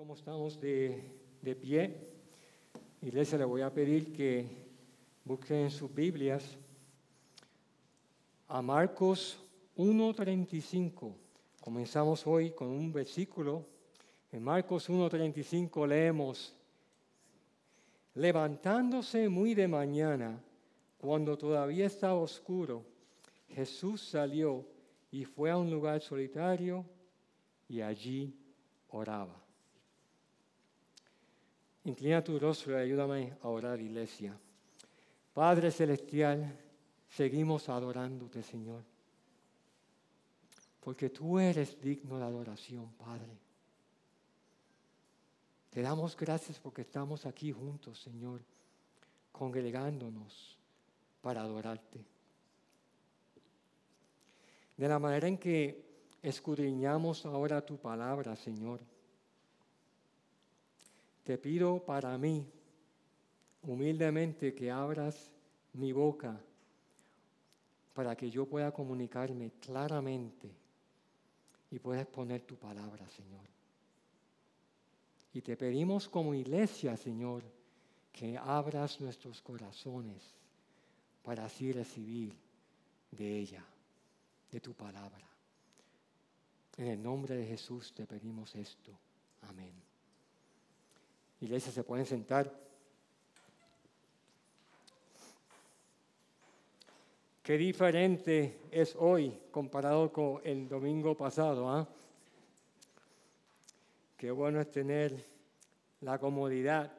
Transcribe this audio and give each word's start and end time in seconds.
como 0.00 0.14
estamos 0.14 0.58
de, 0.58 1.14
pie, 1.60 1.94
iglesia, 3.02 3.36
le 3.36 3.44
voy 3.44 3.60
a 3.60 3.70
pedir 3.70 4.14
que 4.14 4.46
busquen 5.26 5.58
en 5.58 5.70
sus 5.70 5.94
Biblias 5.94 6.56
a 8.48 8.62
Marcos 8.62 9.38
1.35. 9.76 11.12
Comenzamos 11.60 12.26
hoy 12.26 12.52
con 12.52 12.68
un 12.68 12.90
versículo. 12.90 13.66
En 14.32 14.42
Marcos 14.42 14.88
1.35 14.88 15.86
leemos, 15.86 16.56
levantándose 18.14 19.28
muy 19.28 19.52
de 19.52 19.68
mañana, 19.68 20.42
cuando 20.96 21.36
todavía 21.36 21.84
estaba 21.84 22.14
oscuro, 22.14 22.86
Jesús 23.48 24.00
salió 24.00 24.64
y 25.10 25.26
fue 25.26 25.50
a 25.50 25.58
un 25.58 25.70
lugar 25.70 26.00
solitario 26.00 26.86
y 27.68 27.82
allí 27.82 28.34
oraba. 28.88 29.49
Inclina 31.84 32.22
tu 32.22 32.38
rostro 32.38 32.72
y 32.72 32.82
ayúdame 32.82 33.32
a 33.42 33.48
orar, 33.48 33.80
iglesia. 33.80 34.38
Padre 35.32 35.70
Celestial, 35.70 36.54
seguimos 37.08 37.68
adorándote, 37.68 38.42
Señor. 38.42 38.82
Porque 40.80 41.08
tú 41.08 41.38
eres 41.38 41.80
digno 41.80 42.18
de 42.18 42.24
adoración, 42.24 42.90
Padre. 42.92 43.38
Te 45.70 45.82
damos 45.82 46.16
gracias 46.16 46.58
porque 46.58 46.82
estamos 46.82 47.24
aquí 47.24 47.52
juntos, 47.52 47.98
Señor, 48.00 48.42
congregándonos 49.32 50.58
para 51.22 51.42
adorarte. 51.42 52.04
De 54.76 54.88
la 54.88 54.98
manera 54.98 55.28
en 55.28 55.38
que 55.38 55.84
escudriñamos 56.22 57.24
ahora 57.24 57.64
tu 57.64 57.78
palabra, 57.78 58.36
Señor 58.36 58.80
te 61.24 61.38
pido 61.38 61.84
para 61.84 62.16
mí, 62.18 62.46
humildemente, 63.62 64.54
que 64.54 64.70
abras 64.70 65.30
mi 65.72 65.92
boca 65.92 66.40
para 67.94 68.16
que 68.16 68.30
yo 68.30 68.46
pueda 68.46 68.72
comunicarme 68.72 69.52
claramente 69.60 70.50
y 71.70 71.78
pueda 71.78 72.02
exponer 72.02 72.42
tu 72.42 72.56
palabra, 72.56 73.08
Señor. 73.10 73.44
Y 75.32 75.42
te 75.42 75.56
pedimos 75.56 76.08
como 76.08 76.34
iglesia, 76.34 76.96
Señor, 76.96 77.44
que 78.12 78.36
abras 78.36 79.00
nuestros 79.00 79.40
corazones 79.42 80.22
para 81.22 81.44
así 81.44 81.72
recibir 81.72 82.34
de 83.10 83.38
ella, 83.38 83.64
de 84.50 84.60
tu 84.60 84.74
palabra. 84.74 85.28
En 86.76 86.86
el 86.86 87.02
nombre 87.02 87.36
de 87.36 87.46
Jesús 87.46 87.92
te 87.92 88.06
pedimos 88.06 88.54
esto. 88.56 88.98
Amén. 89.42 89.89
Iglesia, 91.40 91.72
se 91.72 91.84
pueden 91.84 92.04
sentar. 92.04 92.52
Qué 97.42 97.56
diferente 97.56 98.60
es 98.70 98.94
hoy 98.96 99.36
comparado 99.50 100.12
con 100.12 100.40
el 100.44 100.68
domingo 100.68 101.16
pasado. 101.16 101.68
¿ah? 101.70 101.88
Qué 104.16 104.30
bueno 104.30 104.60
es 104.60 104.70
tener 104.70 105.16
la 106.02 106.18
comodidad, 106.18 106.92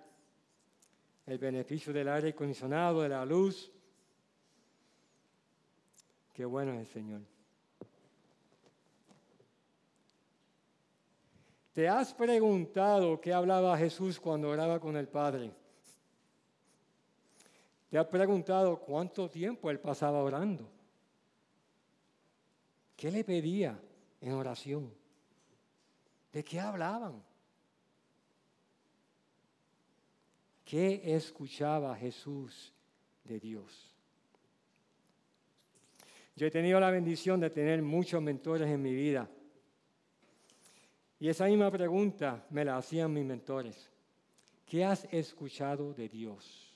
el 1.28 1.38
beneficio 1.38 1.94
del 1.94 2.10
aire 2.10 2.30
acondicionado, 2.30 3.04
de 3.04 3.10
la 3.10 3.24
luz. 3.24 3.72
Qué 6.34 6.46
bueno 6.46 6.74
es 6.74 6.80
el 6.80 6.88
Señor. 6.88 7.22
¿Te 11.74 11.88
has 11.88 12.14
preguntado 12.14 13.22
qué 13.22 13.32
hablaba 13.32 13.78
Jesús 13.78 14.20
cuando 14.20 14.50
oraba 14.50 14.80
con 14.80 14.98
el 14.98 15.08
Padre? 15.08 15.52
¿Te 17.90 17.98
has 17.98 18.08
preguntado 18.08 18.78
cuánto 18.78 19.30
tiempo 19.30 19.70
él 19.70 19.80
pasaba 19.80 20.22
orando? 20.22 20.70
¿Qué 22.96 23.10
le 23.10 23.24
pedía 23.24 23.80
en 24.20 24.34
oración? 24.34 24.94
¿De 26.32 26.44
qué 26.44 26.60
hablaban? 26.60 27.24
¿Qué 30.66 31.02
escuchaba 31.16 31.96
Jesús 31.96 32.74
de 33.24 33.40
Dios? 33.40 33.94
Yo 36.36 36.48
he 36.48 36.52
tenido 36.52 36.80
la 36.80 36.92
bendición 36.92 37.40
de 37.40 37.50
tener 37.50 37.82
muchos 37.82 38.22
mentores 38.22 38.70
en 38.70 38.82
mi 38.82 38.94
vida 38.94 39.30
y 41.22 41.30
esa 41.30 41.46
misma 41.46 41.70
pregunta 41.70 42.44
me 42.50 42.66
la 42.66 42.78
hacían 42.78 43.14
mis 43.14 43.24
mentores. 43.24 43.88
¿Qué 44.66 44.84
has 44.84 45.06
escuchado 45.14 45.94
de 45.94 46.10
Dios? 46.10 46.74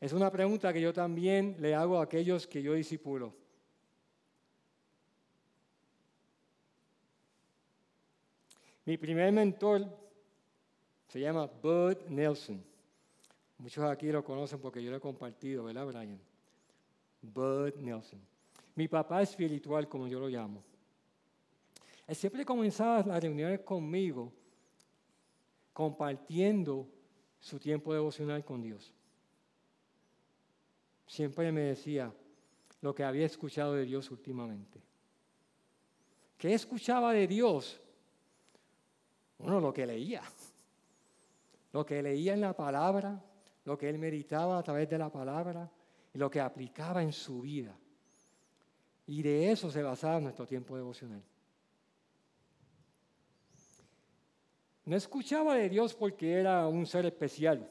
Es 0.00 0.14
una 0.14 0.30
pregunta 0.30 0.72
que 0.72 0.80
yo 0.80 0.94
también 0.94 1.54
le 1.58 1.74
hago 1.74 1.98
a 1.98 2.04
aquellos 2.04 2.46
que 2.46 2.62
yo 2.62 2.72
disipulo. 2.72 3.34
Mi 8.86 8.96
primer 8.96 9.30
mentor 9.32 9.86
se 11.08 11.20
llama 11.20 11.44
Bud 11.44 11.98
Nelson. 12.08 12.64
Muchos 13.58 13.84
aquí 13.84 14.10
lo 14.10 14.24
conocen 14.24 14.60
porque 14.60 14.82
yo 14.82 14.90
lo 14.90 14.96
he 14.96 15.00
compartido, 15.00 15.64
¿verdad, 15.64 15.84
Brian? 15.84 16.18
Bud 17.20 17.74
Nelson 17.74 18.29
mi 18.74 18.88
papá 18.88 19.22
espiritual, 19.22 19.88
como 19.88 20.06
yo 20.06 20.20
lo 20.20 20.28
llamo. 20.28 20.62
Él 22.06 22.16
siempre 22.16 22.44
comenzaba 22.44 23.02
las 23.02 23.22
reuniones 23.22 23.60
conmigo 23.60 24.32
compartiendo 25.72 26.88
su 27.38 27.58
tiempo 27.58 27.94
devocional 27.94 28.44
con 28.44 28.60
Dios. 28.60 28.92
Siempre 31.06 31.50
me 31.52 31.62
decía 31.62 32.12
lo 32.80 32.94
que 32.94 33.04
había 33.04 33.26
escuchado 33.26 33.74
de 33.74 33.84
Dios 33.84 34.10
últimamente. 34.10 34.80
¿Qué 36.36 36.54
escuchaba 36.54 37.12
de 37.12 37.26
Dios? 37.26 37.80
Bueno, 39.38 39.60
lo 39.60 39.72
que 39.72 39.86
leía. 39.86 40.22
Lo 41.72 41.84
que 41.84 42.02
leía 42.02 42.34
en 42.34 42.40
la 42.40 42.54
palabra, 42.54 43.22
lo 43.64 43.78
que 43.78 43.88
él 43.88 43.98
meditaba 43.98 44.58
a 44.58 44.62
través 44.62 44.88
de 44.88 44.98
la 44.98 45.10
palabra 45.10 45.70
y 46.12 46.18
lo 46.18 46.30
que 46.30 46.40
aplicaba 46.40 47.02
en 47.02 47.12
su 47.12 47.42
vida. 47.42 47.76
Y 49.10 49.22
de 49.22 49.50
eso 49.50 49.72
se 49.72 49.82
basaba 49.82 50.20
nuestro 50.20 50.46
tiempo 50.46 50.76
devocional. 50.76 51.20
No 54.84 54.94
escuchaba 54.94 55.56
de 55.56 55.68
Dios 55.68 55.94
porque 55.94 56.34
era 56.34 56.68
un 56.68 56.86
ser 56.86 57.06
especial 57.06 57.68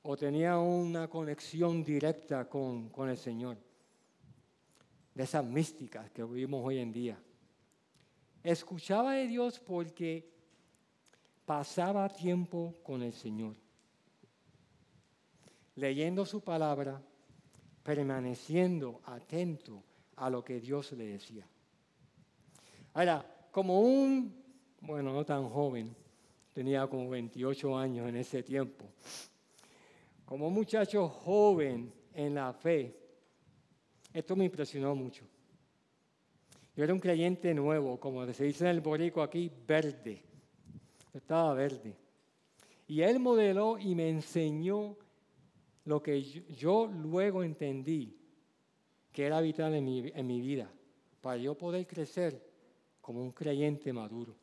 o 0.00 0.16
tenía 0.16 0.56
una 0.56 1.08
conexión 1.08 1.84
directa 1.84 2.48
con, 2.48 2.88
con 2.88 3.10
el 3.10 3.18
Señor. 3.18 3.58
De 5.14 5.24
esas 5.24 5.44
místicas 5.44 6.10
que 6.10 6.24
vivimos 6.24 6.64
hoy 6.64 6.78
en 6.78 6.90
día. 6.90 7.22
Escuchaba 8.42 9.16
de 9.16 9.26
Dios 9.26 9.60
porque 9.60 10.26
pasaba 11.44 12.08
tiempo 12.08 12.76
con 12.82 13.02
el 13.02 13.12
Señor, 13.12 13.56
leyendo 15.74 16.24
su 16.24 16.40
palabra, 16.40 17.02
permaneciendo 17.82 19.02
atento 19.04 19.84
a 20.20 20.28
lo 20.28 20.44
que 20.44 20.60
Dios 20.60 20.92
le 20.92 21.06
decía. 21.06 21.46
Ahora, 22.92 23.24
como 23.50 23.80
un, 23.80 24.34
bueno, 24.82 25.14
no 25.14 25.24
tan 25.24 25.48
joven, 25.48 25.96
tenía 26.52 26.86
como 26.86 27.08
28 27.08 27.78
años 27.78 28.06
en 28.06 28.16
ese 28.16 28.42
tiempo, 28.42 28.84
como 30.26 30.48
un 30.48 30.54
muchacho 30.54 31.08
joven 31.08 31.90
en 32.12 32.34
la 32.34 32.52
fe, 32.52 32.94
esto 34.12 34.36
me 34.36 34.44
impresionó 34.44 34.94
mucho. 34.94 35.24
Yo 36.76 36.84
era 36.84 36.92
un 36.92 37.00
creyente 37.00 37.54
nuevo, 37.54 37.98
como 37.98 38.30
se 38.32 38.44
dice 38.44 38.64
en 38.64 38.70
el 38.70 38.80
borico 38.80 39.22
aquí, 39.22 39.50
verde. 39.66 40.22
estaba 41.14 41.54
verde. 41.54 41.96
Y 42.86 43.00
él 43.00 43.20
modeló 43.20 43.78
y 43.78 43.94
me 43.94 44.10
enseñó 44.10 44.96
lo 45.84 46.02
que 46.02 46.22
yo 46.22 46.86
luego 46.86 47.42
entendí 47.42 48.19
que 49.12 49.26
era 49.26 49.40
vital 49.40 49.74
en 49.74 49.84
mi, 49.84 50.12
en 50.14 50.26
mi 50.26 50.40
vida 50.40 50.70
para 51.20 51.36
yo 51.36 51.56
poder 51.56 51.86
crecer 51.86 52.40
como 53.00 53.22
un 53.22 53.32
creyente 53.32 53.92
maduro. 53.92 54.34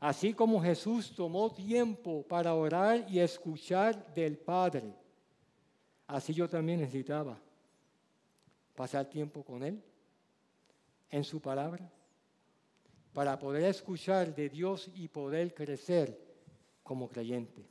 Así 0.00 0.34
como 0.34 0.60
Jesús 0.60 1.14
tomó 1.14 1.52
tiempo 1.52 2.24
para 2.26 2.54
orar 2.54 3.06
y 3.08 3.20
escuchar 3.20 4.12
del 4.14 4.36
Padre, 4.36 4.94
así 6.08 6.34
yo 6.34 6.48
también 6.48 6.80
necesitaba 6.80 7.38
pasar 8.74 9.08
tiempo 9.08 9.44
con 9.44 9.62
Él, 9.62 9.80
en 11.10 11.22
su 11.22 11.40
palabra, 11.40 11.88
para 13.12 13.38
poder 13.38 13.64
escuchar 13.64 14.34
de 14.34 14.48
Dios 14.48 14.90
y 14.94 15.06
poder 15.08 15.54
crecer 15.54 16.18
como 16.82 17.08
creyente. 17.08 17.64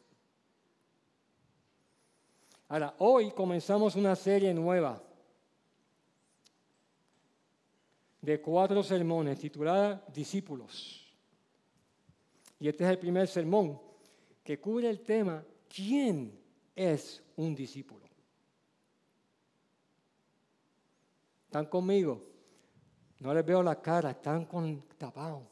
Ahora, 2.69 2.95
hoy 2.99 3.31
comenzamos 3.31 3.95
una 3.95 4.15
serie 4.15 4.53
nueva 4.53 5.01
de 8.21 8.39
cuatro 8.39 8.83
sermones 8.83 9.39
titulada 9.39 10.05
Discípulos. 10.13 10.97
Y 12.59 12.67
este 12.67 12.83
es 12.83 12.89
el 12.91 12.99
primer 12.99 13.27
sermón 13.27 13.79
que 14.43 14.59
cubre 14.59 14.89
el 14.89 15.01
tema 15.01 15.43
¿quién 15.67 16.39
es 16.75 17.23
un 17.35 17.55
discípulo? 17.55 18.05
¿Están 21.45 21.65
conmigo? 21.65 22.21
No 23.19 23.33
les 23.33 23.45
veo 23.45 23.61
la 23.61 23.81
cara, 23.81 24.11
están 24.11 24.45
con 24.45 24.83
tapados. 24.97 25.43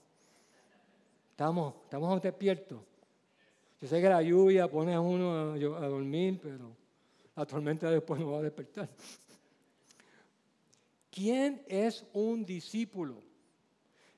Estamos, 1.31 1.75
estamos 1.83 2.22
despiertos. 2.22 2.80
Yo 3.81 3.88
sé 3.88 4.01
que 4.01 4.10
la 4.10 4.22
lluvia 4.22 4.68
pone 4.68 4.94
a 4.94 5.00
uno 5.00 5.31
a, 5.31 5.54
a 5.54 5.88
dormir, 5.88 6.39
pero 6.42 6.75
la 7.36 7.45
tormenta 7.45 7.89
después 7.89 8.19
nos 8.19 8.33
va 8.33 8.38
a 8.38 8.42
despertar. 8.42 8.89
¿Quién 11.10 11.64
es 11.68 12.06
un 12.14 12.46
discípulo? 12.46 13.22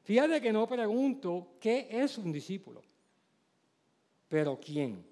Fíjate 0.03 0.41
que 0.41 0.51
no 0.51 0.67
pregunto 0.67 1.55
qué 1.59 1.87
es 1.89 2.17
un 2.17 2.31
discípulo, 2.31 2.81
pero 4.27 4.59
quién. 4.59 5.05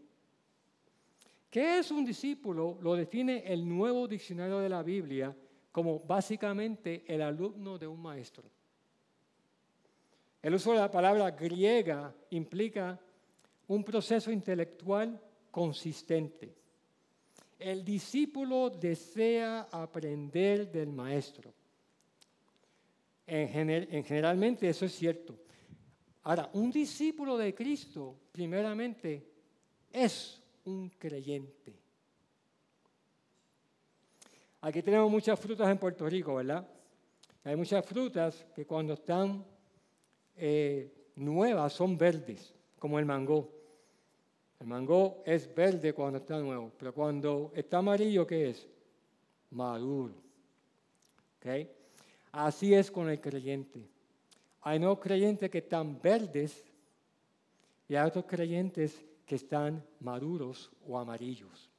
¿Qué 1.50 1.80
es 1.80 1.90
un 1.92 2.06
discípulo? 2.06 2.78
Lo 2.82 2.96
define 2.96 3.44
el 3.46 3.68
nuevo 3.68 4.08
diccionario 4.08 4.60
de 4.60 4.70
la 4.70 4.84
Biblia 4.84 5.36
como 5.72 6.00
básicamente 6.00 7.04
el 7.08 7.22
alumno 7.22 7.78
de 7.78 7.88
un 7.88 8.02
maestro. 8.02 8.44
El 10.42 10.54
uso 10.54 10.72
de 10.72 10.80
la 10.80 10.92
palabra 10.92 11.32
griega 11.32 12.14
implica 12.30 13.00
un 13.68 13.84
proceso 13.84 14.32
intelectual 14.32 15.20
consistente. 15.52 16.56
El 17.58 17.84
discípulo 17.84 18.70
desea 18.70 19.68
aprender 19.72 20.72
del 20.72 20.92
maestro. 20.92 21.54
En, 23.32 24.04
generalmente 24.04 24.68
eso 24.68 24.86
es 24.86 24.96
cierto. 24.96 25.38
Ahora, 26.24 26.50
un 26.54 26.72
discípulo 26.72 27.38
de 27.38 27.54
Cristo, 27.54 28.16
primeramente, 28.32 29.24
es 29.92 30.42
un 30.66 30.90
creyente. 30.90 31.76
Aquí 34.62 34.82
tenemos 34.82 35.12
muchas 35.12 35.40
frutas 35.40 35.70
en 35.70 35.78
Puerto 35.78 36.10
Rico, 36.10 36.36
¿verdad? 36.36 36.68
Hay 37.44 37.56
muchas 37.56 37.86
frutas 37.86 38.46
que 38.56 38.66
cuando 38.66 38.94
están 38.94 39.46
eh, 40.36 41.12
nuevas 41.16 41.72
son 41.74 41.98
verdes, 41.98 42.54
como 42.80 42.98
el 42.98 43.06
mango. 43.06 43.52
El 44.60 44.68
mango 44.68 45.22
es 45.24 45.54
verde 45.54 45.94
cuando 45.94 46.18
está 46.18 46.40
nuevo, 46.40 46.72
pero 46.78 46.94
cuando 46.94 47.52
está 47.56 47.78
amarillo, 47.78 48.26
¿qué 48.26 48.50
es? 48.50 48.68
Maduro. 49.52 50.16
¿Okay? 51.38 51.79
Así 52.32 52.74
es 52.74 52.92
con 52.92 53.10
el 53.10 53.20
creyente. 53.20 53.90
Hay 54.62 54.80
no 54.80 55.00
creyentes 55.00 55.50
que 55.50 55.60
están 55.60 56.00
verdes 56.02 56.64
y 57.88 57.96
hay 57.96 58.08
otros 58.08 58.26
creyentes 58.26 59.04
que 59.26 59.36
están 59.36 59.84
maduros 60.00 60.72
o 60.88 60.98
amarillos. 60.98 61.70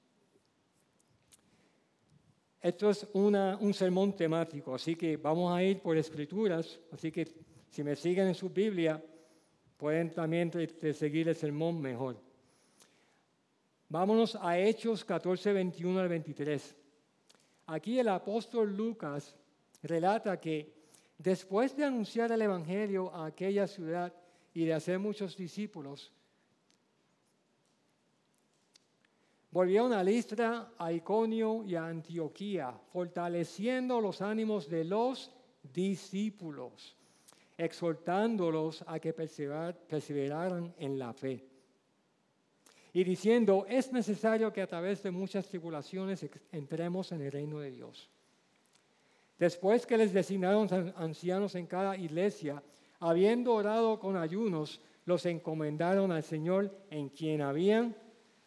Esto 2.61 2.91
es 2.91 3.07
un 3.15 3.73
sermón 3.73 4.15
temático, 4.15 4.75
así 4.75 4.95
que 4.95 5.17
vamos 5.17 5.53
a 5.53 5.63
ir 5.63 5.81
por 5.81 5.97
escrituras, 5.97 6.79
así 6.93 7.11
que 7.11 7.27
si 7.71 7.83
me 7.83 7.97
siguen 7.97 8.29
en 8.29 8.35
su 8.35 8.51
Biblia, 8.51 9.03
pueden 9.77 10.11
también 10.11 10.51
seguir 10.93 11.29
el 11.29 11.37
sermón 11.37 11.81
mejor. 11.81 12.21
Vámonos 13.89 14.37
a 14.37 14.59
Hechos 14.59 15.05
14, 15.05 15.53
21 15.53 16.01
al 16.01 16.09
23. 16.09 16.77
Aquí 17.67 17.99
el 17.99 18.09
apóstol 18.09 18.77
Lucas 18.77 19.35
relata 19.83 20.41
que 20.41 20.73
después 21.19 21.77
de 21.77 21.85
anunciar 21.85 22.33
el 22.33 22.43
Evangelio 22.43 23.15
a 23.15 23.27
aquella 23.27 23.67
ciudad 23.67 24.13
y 24.53 24.65
de 24.65 24.75
hacer 24.75 24.99
muchos 24.99 25.37
discípulos, 25.37 26.13
volvieron 29.51 29.93
a 29.93 30.03
Listra, 30.03 30.73
a 30.79 30.93
Iconio 30.93 31.65
y 31.65 31.75
a 31.75 31.87
Antioquía, 31.87 32.73
fortaleciendo 32.93 34.01
los 34.01 34.23
ánimos 34.23 34.69
de 34.69 34.85
los 34.85 35.31
discípulos, 35.63 36.97
exhortándolos 37.59 38.85
a 38.87 38.99
que 38.99 39.13
perseveraran 39.13 40.75
en 40.79 40.99
la 40.99 41.13
fe. 41.13 41.45
Y 42.93 43.05
diciendo, 43.05 43.67
es 43.69 43.93
necesario 43.93 44.53
que 44.53 44.63
a 44.63 44.67
través 44.67 45.03
de 45.03 45.13
muchas 45.13 45.47
tribulaciones 45.47 46.27
entremos 46.51 47.13
en 47.13 47.23
el 47.23 47.31
reino 47.31 47.61
de 47.61 47.71
Dios. 47.71 48.11
Después 49.41 49.87
que 49.87 49.97
les 49.97 50.13
designaron 50.13 50.69
ancianos 50.97 51.55
en 51.55 51.67
cada 51.67 51.97
iglesia, 51.97 52.63
habiendo 53.01 53.55
orado 53.55 53.99
con 53.99 54.19
ayunos, 54.19 54.83
los 55.07 55.25
encomendaron 55.25 56.13
al 56.13 56.23
Señor 56.23 56.71
en 56.91 57.09
quien 57.09 57.41
habían 57.41 57.97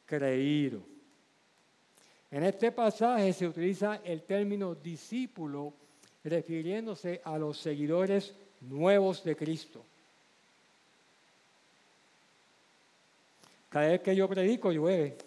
creído. 0.05 0.83
En 2.29 2.43
este 2.43 2.71
pasaje 2.71 3.33
se 3.33 3.47
utiliza 3.47 4.01
el 4.03 4.21
término 4.21 4.75
discípulo 4.75 5.73
refiriéndose 6.23 7.21
a 7.23 7.39
los 7.39 7.57
seguidores 7.57 8.35
nuevos 8.61 9.23
de 9.23 9.35
Cristo. 9.35 9.83
Cada 13.69 13.87
vez 13.87 14.01
que 14.01 14.15
yo 14.15 14.29
predico 14.29 14.71
llueve. 14.71 15.17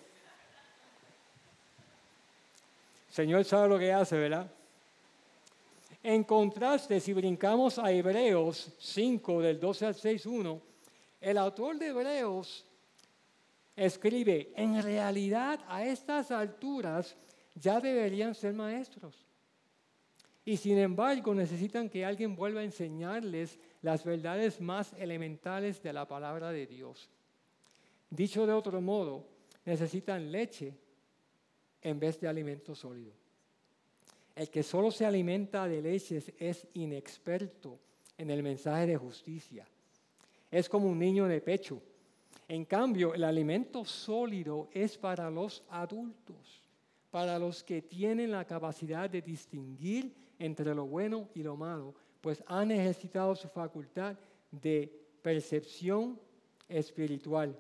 Señor 3.10 3.44
sabe 3.44 3.68
lo 3.68 3.78
que 3.80 3.92
hace, 3.92 4.16
¿verdad? 4.16 4.48
En 6.08 6.22
contraste, 6.22 7.00
si 7.00 7.12
brincamos 7.12 7.80
a 7.80 7.90
Hebreos 7.90 8.76
5, 8.78 9.42
del 9.42 9.58
12 9.58 9.86
al 9.86 9.94
6, 9.96 10.26
1, 10.26 10.62
el 11.20 11.36
autor 11.36 11.80
de 11.80 11.88
Hebreos 11.88 12.64
escribe, 13.74 14.52
en 14.54 14.80
realidad 14.84 15.58
a 15.66 15.84
estas 15.84 16.30
alturas 16.30 17.16
ya 17.56 17.80
deberían 17.80 18.36
ser 18.36 18.54
maestros. 18.54 19.26
Y 20.44 20.58
sin 20.58 20.78
embargo 20.78 21.34
necesitan 21.34 21.90
que 21.90 22.04
alguien 22.04 22.36
vuelva 22.36 22.60
a 22.60 22.64
enseñarles 22.64 23.58
las 23.82 24.04
verdades 24.04 24.60
más 24.60 24.92
elementales 24.92 25.82
de 25.82 25.92
la 25.92 26.06
palabra 26.06 26.52
de 26.52 26.68
Dios. 26.68 27.10
Dicho 28.10 28.46
de 28.46 28.52
otro 28.52 28.80
modo, 28.80 29.26
necesitan 29.64 30.30
leche 30.30 30.72
en 31.82 31.98
vez 31.98 32.20
de 32.20 32.28
alimento 32.28 32.76
sólido. 32.76 33.25
El 34.36 34.50
que 34.50 34.62
solo 34.62 34.90
se 34.90 35.06
alimenta 35.06 35.66
de 35.66 35.80
leches 35.80 36.30
es 36.38 36.66
inexperto 36.74 37.78
en 38.18 38.30
el 38.30 38.42
mensaje 38.42 38.86
de 38.86 38.96
justicia. 38.98 39.66
Es 40.50 40.68
como 40.68 40.88
un 40.88 40.98
niño 40.98 41.24
de 41.24 41.40
pecho. 41.40 41.80
En 42.46 42.66
cambio, 42.66 43.14
el 43.14 43.24
alimento 43.24 43.84
sólido 43.86 44.68
es 44.72 44.98
para 44.98 45.30
los 45.30 45.64
adultos, 45.70 46.62
para 47.10 47.38
los 47.38 47.64
que 47.64 47.80
tienen 47.80 48.30
la 48.30 48.44
capacidad 48.44 49.08
de 49.08 49.22
distinguir 49.22 50.14
entre 50.38 50.74
lo 50.74 50.86
bueno 50.86 51.30
y 51.34 51.42
lo 51.42 51.56
malo, 51.56 51.94
pues 52.20 52.44
han 52.46 52.70
ejercitado 52.70 53.34
su 53.34 53.48
facultad 53.48 54.16
de 54.50 54.92
percepción 55.22 56.20
espiritual. 56.68 57.56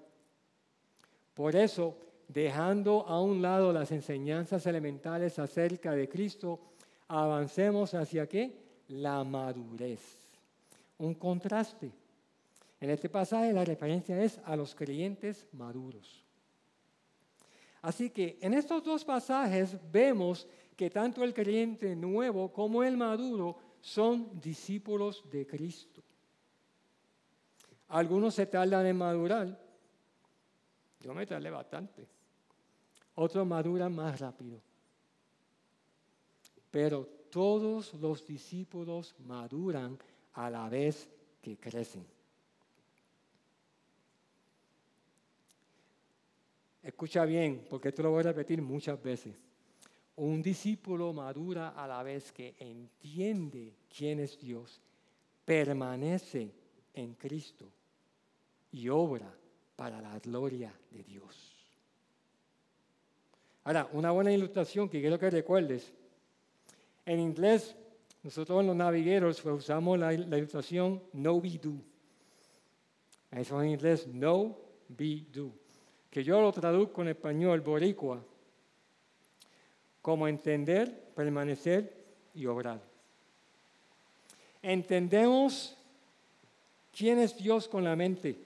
Por 1.32 1.56
eso, 1.56 1.96
dejando 2.28 3.06
a 3.06 3.20
un 3.20 3.40
lado 3.40 3.72
las 3.72 3.92
enseñanzas 3.92 4.66
elementales 4.66 5.38
acerca 5.38 5.92
de 5.92 6.08
Cristo, 6.08 6.60
avancemos 7.08 7.94
hacia 7.94 8.28
qué? 8.28 8.56
La 8.88 9.24
madurez. 9.24 10.00
Un 10.98 11.14
contraste. 11.14 11.90
En 12.80 12.90
este 12.90 13.08
pasaje 13.08 13.52
la 13.52 13.64
referencia 13.64 14.22
es 14.22 14.38
a 14.44 14.56
los 14.56 14.74
creyentes 14.74 15.46
maduros. 15.52 16.24
Así 17.82 18.10
que 18.10 18.38
en 18.40 18.54
estos 18.54 18.82
dos 18.82 19.04
pasajes 19.04 19.76
vemos 19.92 20.46
que 20.76 20.90
tanto 20.90 21.22
el 21.22 21.32
creyente 21.32 21.94
nuevo 21.94 22.52
como 22.52 22.82
el 22.82 22.96
maduro 22.96 23.56
son 23.80 24.40
discípulos 24.40 25.22
de 25.30 25.46
Cristo. 25.46 26.02
Algunos 27.88 28.34
se 28.34 28.46
tardan 28.46 28.84
en 28.86 28.96
madurar. 28.96 29.60
Yo 31.00 31.14
me 31.14 31.24
tardé 31.24 31.50
bastante 31.50 32.15
otros 33.16 33.46
maduran 33.46 33.94
más 33.94 34.20
rápido. 34.20 34.60
Pero 36.70 37.06
todos 37.30 37.94
los 37.94 38.26
discípulos 38.26 39.14
maduran 39.26 39.98
a 40.34 40.48
la 40.48 40.68
vez 40.68 41.08
que 41.42 41.56
crecen. 41.56 42.06
Escucha 46.82 47.24
bien, 47.24 47.66
porque 47.68 47.88
esto 47.88 48.04
lo 48.04 48.10
voy 48.10 48.20
a 48.20 48.28
repetir 48.28 48.62
muchas 48.62 49.02
veces. 49.02 49.34
Un 50.16 50.40
discípulo 50.40 51.12
madura 51.12 51.70
a 51.70 51.86
la 51.86 52.02
vez 52.02 52.30
que 52.32 52.54
entiende 52.58 53.74
quién 53.94 54.20
es 54.20 54.38
Dios, 54.38 54.80
permanece 55.44 56.54
en 56.94 57.14
Cristo 57.14 57.70
y 58.72 58.88
obra 58.88 59.34
para 59.74 60.00
la 60.00 60.18
gloria 60.20 60.72
de 60.90 61.02
Dios. 61.02 61.55
Ahora, 63.66 63.88
una 63.94 64.12
buena 64.12 64.30
ilustración 64.30 64.88
que 64.88 65.00
quiero 65.00 65.18
que 65.18 65.28
recuerdes. 65.28 65.92
En 67.04 67.18
inglés 67.18 67.74
nosotros 68.22 68.64
los 68.64 68.76
navigueros 68.76 69.40
pues, 69.40 69.56
usamos 69.56 69.98
la, 69.98 70.14
ilustración 70.14 71.02
no 71.12 71.40
be 71.40 71.58
do. 71.58 71.72
Eso 73.32 73.60
en 73.60 73.70
inglés 73.70 74.06
no 74.06 74.56
be 74.86 75.24
do. 75.32 75.50
Que 76.08 76.22
yo 76.22 76.40
lo 76.40 76.52
traduzco 76.52 77.02
en 77.02 77.08
español 77.08 77.60
boricua 77.60 78.22
como 80.00 80.28
entender, 80.28 81.10
permanecer 81.16 81.92
y 82.36 82.46
obrar. 82.46 82.80
Entendemos 84.62 85.76
quién 86.96 87.18
es 87.18 87.36
Dios 87.36 87.66
con 87.66 87.82
la 87.82 87.96
mente 87.96 88.36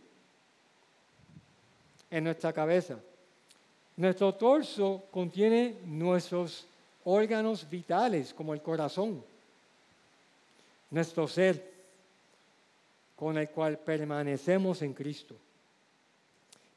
en 2.11 2.25
nuestra 2.25 2.55
cabeza. 2.55 2.99
Nuestro 3.97 4.35
torso 4.35 5.05
contiene 5.11 5.77
nuestros 5.85 6.67
órganos 7.05 7.69
vitales, 7.69 8.33
como 8.33 8.55
el 8.55 8.63
corazón, 8.63 9.23
nuestro 10.91 11.29
ser, 11.29 11.71
con 13.17 13.37
el 13.37 13.51
cual 13.51 13.79
permanecemos 13.79 14.81
en 14.83 14.95
Cristo. 14.95 15.37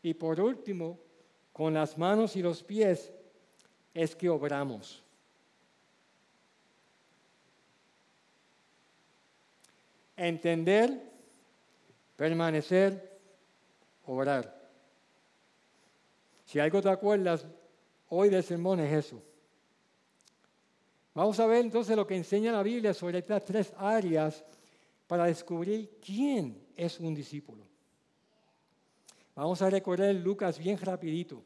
Y 0.02 0.14
por 0.14 0.40
último, 0.42 0.98
con 1.54 1.74
las 1.74 1.98
manos 1.98 2.36
y 2.36 2.42
los 2.42 2.62
pies 2.62 3.10
es 3.94 4.16
que 4.16 4.28
obramos. 4.28 5.02
Entender, 10.18 11.02
permanecer, 12.18 13.18
obrar. 14.06 14.63
Si 16.54 16.60
algo 16.60 16.84
te 16.84 16.90
acuerdas 16.90 17.48
hoy 18.10 18.30
del 18.30 18.44
sermón 18.44 18.80
es 18.80 19.06
eso. 19.06 19.20
Vamos 21.16 21.40
a 21.40 21.48
ver 21.48 21.66
entonces 21.66 21.96
lo 21.96 22.06
que 22.06 22.16
enseña 22.16 22.52
la 22.52 22.62
Biblia 22.62 22.94
sobre 22.94 23.18
estas 23.18 23.44
tres 23.44 23.74
áreas 23.76 24.44
para 25.08 25.26
descubrir 25.26 25.98
quién 26.00 26.64
es 26.76 27.00
un 27.00 27.16
discípulo. 27.16 27.66
Vamos 29.34 29.64
a 29.64 29.70
recorrer 29.72 30.14
Lucas 30.14 30.60
bien 30.60 30.78
rapidito. 30.78 31.44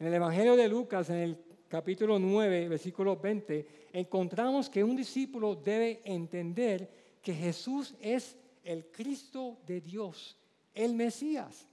En 0.00 0.08
el 0.08 0.14
Evangelio 0.14 0.56
de 0.56 0.66
Lucas, 0.66 1.08
en 1.10 1.18
el 1.18 1.38
capítulo 1.68 2.18
9, 2.18 2.68
versículo 2.68 3.16
20, 3.16 3.90
encontramos 3.92 4.68
que 4.68 4.82
un 4.82 4.96
discípulo 4.96 5.54
debe 5.54 6.00
entender 6.04 6.90
que 7.22 7.32
Jesús 7.32 7.94
es 8.00 8.36
el 8.64 8.86
Cristo 8.86 9.58
de 9.64 9.80
Dios, 9.80 10.36
el 10.74 10.94
Mesías 10.94 11.68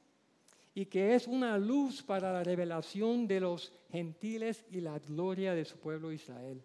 y 0.75 0.85
que 0.85 1.13
es 1.13 1.27
una 1.27 1.57
luz 1.57 2.01
para 2.01 2.33
la 2.33 2.43
revelación 2.43 3.27
de 3.27 3.39
los 3.39 3.71
gentiles 3.91 4.65
y 4.71 4.81
la 4.81 4.97
gloria 4.99 5.53
de 5.53 5.65
su 5.65 5.77
pueblo 5.77 6.11
Israel. 6.11 6.63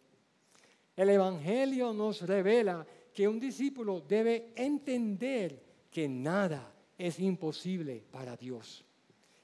El 0.97 1.11
Evangelio 1.11 1.93
nos 1.93 2.23
revela 2.23 2.87
que 3.13 3.29
un 3.29 3.39
discípulo 3.39 4.01
debe 4.01 4.53
entender 4.57 5.63
que 5.91 6.09
nada 6.09 6.73
es 6.97 7.19
imposible 7.21 8.03
para 8.11 8.37
Dios 8.37 8.85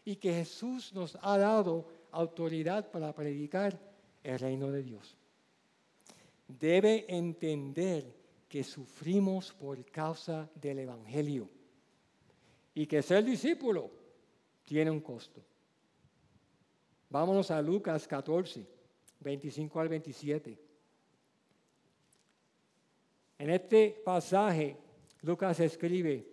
y 0.05 0.17
que 0.17 0.33
Jesús 0.33 0.93
nos 0.93 1.19
ha 1.21 1.39
dado 1.39 1.87
autoridad 2.11 2.91
para 2.91 3.15
predicar 3.15 3.79
el 4.23 4.39
reino 4.39 4.71
de 4.71 4.83
Dios. 4.83 5.17
Debe 6.49 7.05
entender 7.09 8.15
que 8.49 8.65
sufrimos 8.65 9.53
por 9.53 9.85
causa 9.87 10.49
del 10.55 10.81
Evangelio 10.81 11.49
y 12.75 12.87
que 12.87 13.03
ser 13.03 13.25
discípulo 13.25 14.04
tiene 14.65 14.91
un 14.91 15.01
costo. 15.01 15.43
Vámonos 17.11 17.51
a 17.51 17.63
Lucas 17.63 18.09
14, 18.09 18.67
25 19.21 19.81
al 19.81 19.89
27. 19.89 20.59
En 23.39 23.51
este 23.51 24.03
pasaje, 24.05 24.77
Lucas 25.23 25.61
escribe 25.61 26.27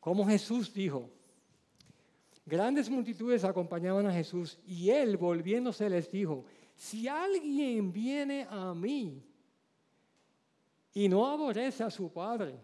cómo 0.00 0.26
Jesús 0.26 0.72
dijo, 0.72 1.10
grandes 2.46 2.88
multitudes 2.88 3.44
acompañaban 3.44 4.06
a 4.06 4.12
Jesús 4.12 4.58
y 4.66 4.90
él 4.90 5.16
volviéndose 5.16 5.88
les 5.88 6.10
dijo, 6.10 6.44
si 6.74 7.06
alguien 7.06 7.92
viene 7.92 8.46
a 8.48 8.74
mí 8.74 9.22
y 10.94 11.08
no 11.08 11.26
aborrece 11.26 11.84
a 11.84 11.90
su 11.90 12.12
padre 12.12 12.58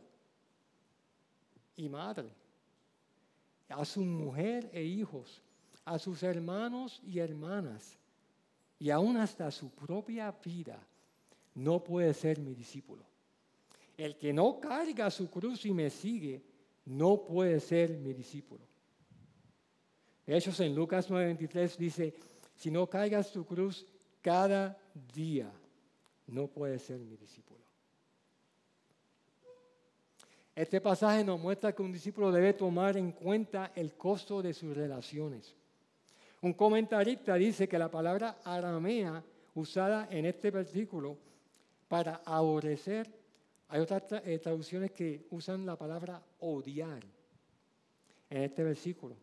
y 1.76 1.88
madre, 1.88 2.37
a 3.68 3.84
su 3.84 4.00
mujer 4.00 4.70
e 4.72 4.82
hijos, 4.82 5.42
a 5.84 5.98
sus 5.98 6.22
hermanos 6.22 7.00
y 7.04 7.18
hermanas, 7.18 7.98
y 8.78 8.90
aún 8.90 9.16
hasta 9.16 9.50
su 9.50 9.70
propia 9.70 10.34
vida, 10.44 10.78
no 11.54 11.82
puede 11.82 12.14
ser 12.14 12.38
mi 12.38 12.54
discípulo. 12.54 13.02
El 13.96 14.16
que 14.16 14.32
no 14.32 14.60
carga 14.60 15.10
su 15.10 15.28
cruz 15.28 15.66
y 15.66 15.72
me 15.72 15.90
sigue, 15.90 16.42
no 16.84 17.24
puede 17.24 17.58
ser 17.60 17.90
mi 17.98 18.12
discípulo. 18.12 18.64
Hechos 20.26 20.60
en 20.60 20.74
Lucas 20.74 21.10
9:23 21.10 21.76
dice, 21.76 22.14
si 22.54 22.70
no 22.70 22.86
cargas 22.86 23.32
tu 23.32 23.44
cruz 23.44 23.86
cada 24.20 24.78
día, 25.14 25.50
no 26.26 26.46
puede 26.46 26.78
ser 26.78 27.00
mi 27.00 27.16
discípulo. 27.16 27.67
Este 30.58 30.80
pasaje 30.80 31.22
nos 31.22 31.38
muestra 31.38 31.72
que 31.72 31.82
un 31.82 31.92
discípulo 31.92 32.32
debe 32.32 32.52
tomar 32.52 32.96
en 32.96 33.12
cuenta 33.12 33.70
el 33.76 33.94
costo 33.94 34.42
de 34.42 34.52
sus 34.52 34.76
relaciones. 34.76 35.54
Un 36.40 36.52
comentarista 36.52 37.34
dice 37.34 37.68
que 37.68 37.78
la 37.78 37.88
palabra 37.88 38.38
aramea 38.42 39.22
usada 39.54 40.08
en 40.10 40.26
este 40.26 40.50
versículo 40.50 41.16
para 41.86 42.22
aborrecer, 42.24 43.08
hay 43.68 43.80
otras 43.80 44.02
eh, 44.24 44.40
traducciones 44.40 44.90
que 44.90 45.28
usan 45.30 45.64
la 45.64 45.76
palabra 45.76 46.20
odiar 46.40 47.04
en 48.28 48.42
este 48.42 48.64
versículo. 48.64 49.14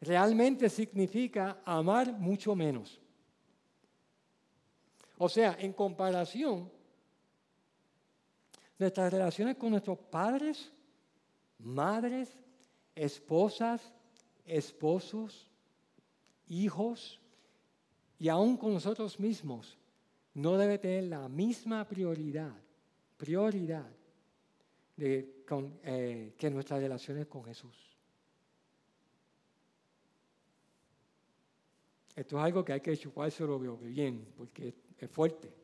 Realmente 0.00 0.68
significa 0.68 1.58
amar 1.64 2.12
mucho 2.12 2.56
menos. 2.56 3.00
O 5.16 5.28
sea, 5.28 5.56
en 5.60 5.74
comparación, 5.74 6.68
nuestras 8.82 9.12
relaciones 9.12 9.56
con 9.56 9.70
nuestros 9.70 9.98
padres, 9.98 10.70
madres, 11.58 12.36
esposas, 12.94 13.92
esposos, 14.44 15.50
hijos 16.48 17.20
y 18.18 18.28
aún 18.28 18.56
con 18.56 18.74
nosotros 18.74 19.18
mismos 19.18 19.78
no 20.34 20.56
debe 20.56 20.78
tener 20.78 21.04
la 21.04 21.28
misma 21.28 21.86
prioridad, 21.86 22.54
prioridad 23.16 23.90
eh, 24.96 26.34
que 26.38 26.50
nuestras 26.50 26.80
relaciones 26.80 27.26
con 27.26 27.44
Jesús. 27.44 27.92
Esto 32.14 32.38
es 32.38 32.44
algo 32.44 32.64
que 32.64 32.74
hay 32.74 32.80
que 32.80 32.96
chupárselo 32.96 33.58
bien, 33.58 34.32
porque 34.36 34.74
es 34.98 35.10
fuerte. 35.10 35.61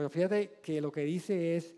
Pero 0.00 0.08
fíjate 0.08 0.60
que 0.62 0.80
lo 0.80 0.90
que 0.90 1.02
dice 1.02 1.58
es 1.58 1.74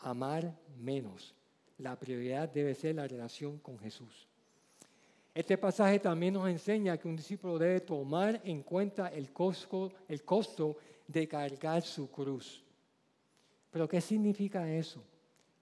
amar 0.00 0.54
menos. 0.78 1.34
La 1.78 1.98
prioridad 1.98 2.46
debe 2.50 2.74
ser 2.74 2.96
la 2.96 3.08
relación 3.08 3.60
con 3.60 3.78
Jesús. 3.78 4.28
Este 5.34 5.56
pasaje 5.56 5.98
también 5.98 6.34
nos 6.34 6.50
enseña 6.50 6.98
que 6.98 7.08
un 7.08 7.16
discípulo 7.16 7.58
debe 7.58 7.80
tomar 7.80 8.42
en 8.44 8.62
cuenta 8.62 9.08
el 9.08 9.32
costo, 9.32 9.90
el 10.06 10.22
costo 10.22 10.76
de 11.08 11.26
cargar 11.26 11.80
su 11.80 12.10
cruz. 12.10 12.62
Pero 13.70 13.88
¿qué 13.88 14.02
significa 14.02 14.70
eso? 14.70 15.02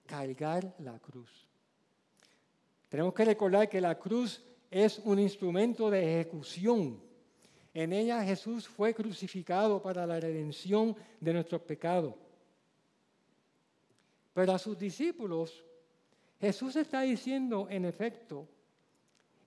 Cargar 0.05 0.75
la 0.79 0.99
cruz. 0.99 1.47
Tenemos 2.89 3.13
que 3.13 3.23
recordar 3.23 3.69
que 3.69 3.79
la 3.79 3.97
cruz 3.97 4.43
es 4.69 4.99
un 5.05 5.17
instrumento 5.17 5.89
de 5.89 6.19
ejecución 6.19 7.01
en 7.73 7.93
ella 7.93 8.23
Jesús 8.23 8.67
fue 8.67 8.93
crucificado 8.93 9.81
para 9.81 10.05
la 10.05 10.19
redención 10.19 10.95
de 11.19 11.33
nuestros 11.33 11.61
pecados. 11.61 12.15
Pero 14.33 14.53
a 14.53 14.59
sus 14.59 14.77
discípulos, 14.77 15.63
Jesús 16.39 16.75
está 16.75 17.01
diciendo, 17.01 17.67
en 17.69 17.85
efecto, 17.85 18.47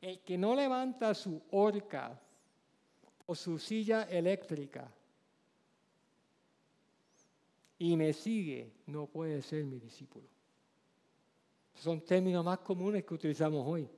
el 0.01 0.21
que 0.21 0.39
no 0.39 0.55
levanta 0.55 1.15
su 1.15 1.43
horca 1.51 2.21
o 3.27 3.35
su 3.35 3.59
silla 3.59 4.05
eléctrica 4.05 4.91
y 7.79 7.97
me 7.97 8.13
sigue, 8.13 8.73
no 8.87 9.07
puede 9.07 9.43
ser 9.43 9.65
mi 9.65 9.79
discípulo. 9.79 10.27
Son 11.75 12.01
términos 12.01 12.45
más 12.45 12.59
comunes 12.61 13.05
que 13.05 13.15
utilizamos 13.15 13.67
hoy. 13.67 13.89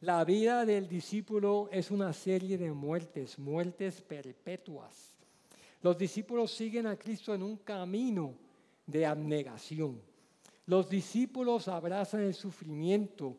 La 0.00 0.24
vida 0.24 0.64
del 0.64 0.88
discípulo 0.88 1.68
es 1.70 1.90
una 1.90 2.14
serie 2.14 2.56
de 2.56 2.72
muertes, 2.72 3.38
muertes 3.38 4.00
perpetuas. 4.00 5.14
Los 5.82 5.98
discípulos 5.98 6.50
siguen 6.52 6.86
a 6.86 6.96
Cristo 6.96 7.34
en 7.34 7.42
un 7.42 7.58
camino 7.58 8.34
de 8.86 9.04
abnegación. 9.04 10.00
Los 10.64 10.88
discípulos 10.88 11.68
abrazan 11.68 12.22
el 12.22 12.32
sufrimiento 12.32 13.36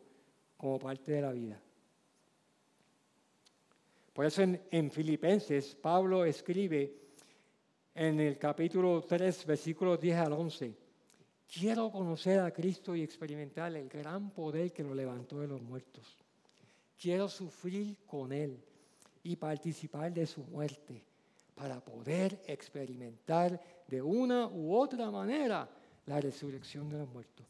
como 0.56 0.78
parte 0.78 1.10
de 1.10 1.22
la 1.22 1.32
vida. 1.32 1.60
Por 4.12 4.26
eso 4.26 4.42
en, 4.42 4.90
Filipenses 4.90 5.74
Pablo 5.74 6.24
escribe 6.24 6.94
en 7.92 8.20
el 8.20 8.38
capítulo 8.38 9.02
3, 9.02 9.46
versículos 9.46 10.00
10 10.00 10.16
al 10.16 10.32
11. 10.34 10.76
Quiero 11.52 11.90
conocer 11.90 12.38
a 12.38 12.52
Cristo 12.52 12.94
y 12.94 13.02
experimentar 13.02 13.74
el 13.74 13.88
gran 13.88 14.30
poder 14.30 14.72
que 14.72 14.84
lo 14.84 14.94
levantó 14.94 15.40
de 15.40 15.48
los 15.48 15.60
muertos. 15.60 16.21
Quiero 17.02 17.28
sufrir 17.28 17.96
con 18.06 18.30
Él 18.30 18.62
y 19.24 19.34
participar 19.34 20.12
de 20.12 20.24
su 20.24 20.44
muerte 20.44 21.04
para 21.52 21.84
poder 21.84 22.40
experimentar 22.46 23.60
de 23.88 24.00
una 24.00 24.46
u 24.46 24.72
otra 24.72 25.10
manera 25.10 25.68
la 26.06 26.20
resurrección 26.20 26.88
de 26.88 26.98
los 26.98 27.08
muertos. 27.08 27.44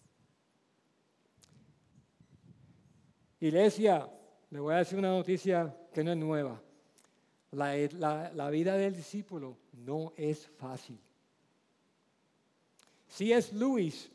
Iglesia, 3.40 4.08
le 4.48 4.58
voy 4.58 4.72
a 4.72 4.78
decir 4.78 4.98
una 4.98 5.10
noticia 5.10 5.76
que 5.92 6.02
no 6.02 6.12
es 6.12 6.16
nueva. 6.16 6.58
La, 7.50 8.48
vida 8.48 8.74
del 8.78 8.96
discípulo 8.96 9.58
no 9.74 10.14
es 10.16 10.46
fácil. 10.46 10.98
Si 13.06 13.30
es 13.30 13.52
Lewis 13.52 14.10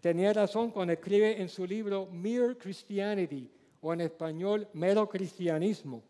tenía 0.00 0.32
razón 0.32 0.70
cuando 0.70 0.94
escribe 0.94 1.38
en 1.38 1.50
su 1.50 1.66
libro 1.66 2.06
Mere 2.06 2.56
Christianity, 2.56 3.59
o 3.80 3.92
en 3.92 4.02
español 4.02 4.68
Mero 4.74 5.08
Cristianismo. 5.08 6.02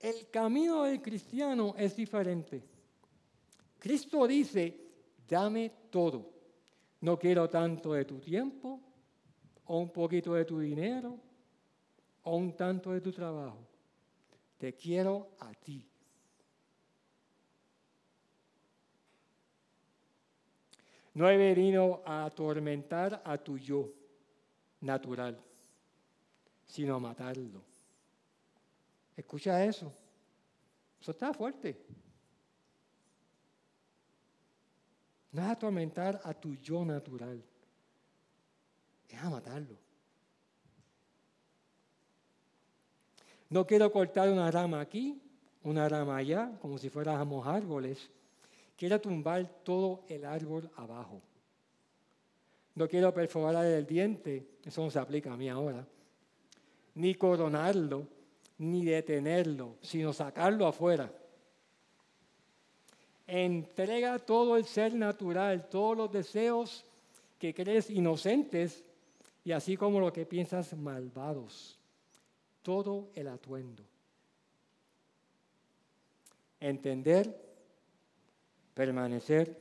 El 0.00 0.28
camino 0.30 0.84
del 0.84 1.02
cristiano 1.02 1.74
es 1.76 1.96
diferente. 1.96 2.62
Cristo 3.78 4.26
dice, 4.26 4.76
dame 5.28 5.72
todo. 5.90 6.30
No 7.00 7.18
quiero 7.18 7.48
tanto 7.48 7.92
de 7.92 8.04
tu 8.04 8.18
tiempo, 8.18 8.80
o 9.64 9.78
un 9.78 9.90
poquito 9.90 10.34
de 10.34 10.44
tu 10.44 10.58
dinero, 10.60 11.18
o 12.24 12.36
un 12.36 12.54
tanto 12.54 12.92
de 12.92 13.00
tu 13.00 13.12
trabajo. 13.12 13.58
Te 14.56 14.74
quiero 14.74 15.30
a 15.40 15.52
ti. 15.54 15.84
No 21.14 21.28
he 21.28 21.36
venido 21.36 22.02
a 22.06 22.24
atormentar 22.24 23.20
a 23.24 23.38
tu 23.38 23.58
yo 23.58 23.97
natural, 24.80 25.38
sino 26.66 26.94
a 26.94 27.00
matarlo. 27.00 27.62
Escucha 29.16 29.64
eso. 29.64 29.92
Eso 31.00 31.10
está 31.10 31.32
fuerte. 31.32 31.84
No 35.32 35.42
es 35.42 35.48
atormentar 35.48 36.20
a 36.24 36.34
tu 36.34 36.54
yo 36.56 36.84
natural, 36.84 37.42
es 39.08 39.18
a 39.22 39.30
matarlo. 39.30 39.76
No 43.50 43.66
quiero 43.66 43.90
cortar 43.90 44.30
una 44.30 44.50
rama 44.50 44.80
aquí, 44.80 45.20
una 45.62 45.88
rama 45.88 46.16
allá, 46.16 46.58
como 46.60 46.78
si 46.78 46.88
fuéramos 46.90 47.46
árboles. 47.46 48.10
Quiero 48.76 49.00
tumbar 49.00 49.46
todo 49.64 50.04
el 50.08 50.24
árbol 50.24 50.70
abajo. 50.76 51.22
No 52.78 52.88
quiero 52.88 53.12
perforar 53.12 53.66
el 53.66 53.84
diente, 53.84 54.46
eso 54.64 54.84
no 54.84 54.88
se 54.88 55.00
aplica 55.00 55.32
a 55.32 55.36
mí 55.36 55.48
ahora, 55.48 55.84
ni 56.94 57.16
coronarlo, 57.16 58.06
ni 58.58 58.84
detenerlo, 58.84 59.74
sino 59.82 60.12
sacarlo 60.12 60.64
afuera. 60.64 61.12
Entrega 63.26 64.20
todo 64.20 64.56
el 64.56 64.64
ser 64.64 64.94
natural, 64.94 65.68
todos 65.68 65.96
los 65.96 66.12
deseos 66.12 66.84
que 67.40 67.52
crees 67.52 67.90
inocentes 67.90 68.84
y 69.42 69.50
así 69.50 69.76
como 69.76 69.98
lo 69.98 70.12
que 70.12 70.24
piensas 70.24 70.72
malvados, 70.76 71.76
todo 72.62 73.08
el 73.16 73.26
atuendo. 73.26 73.82
Entender, 76.60 77.36
permanecer, 78.72 79.58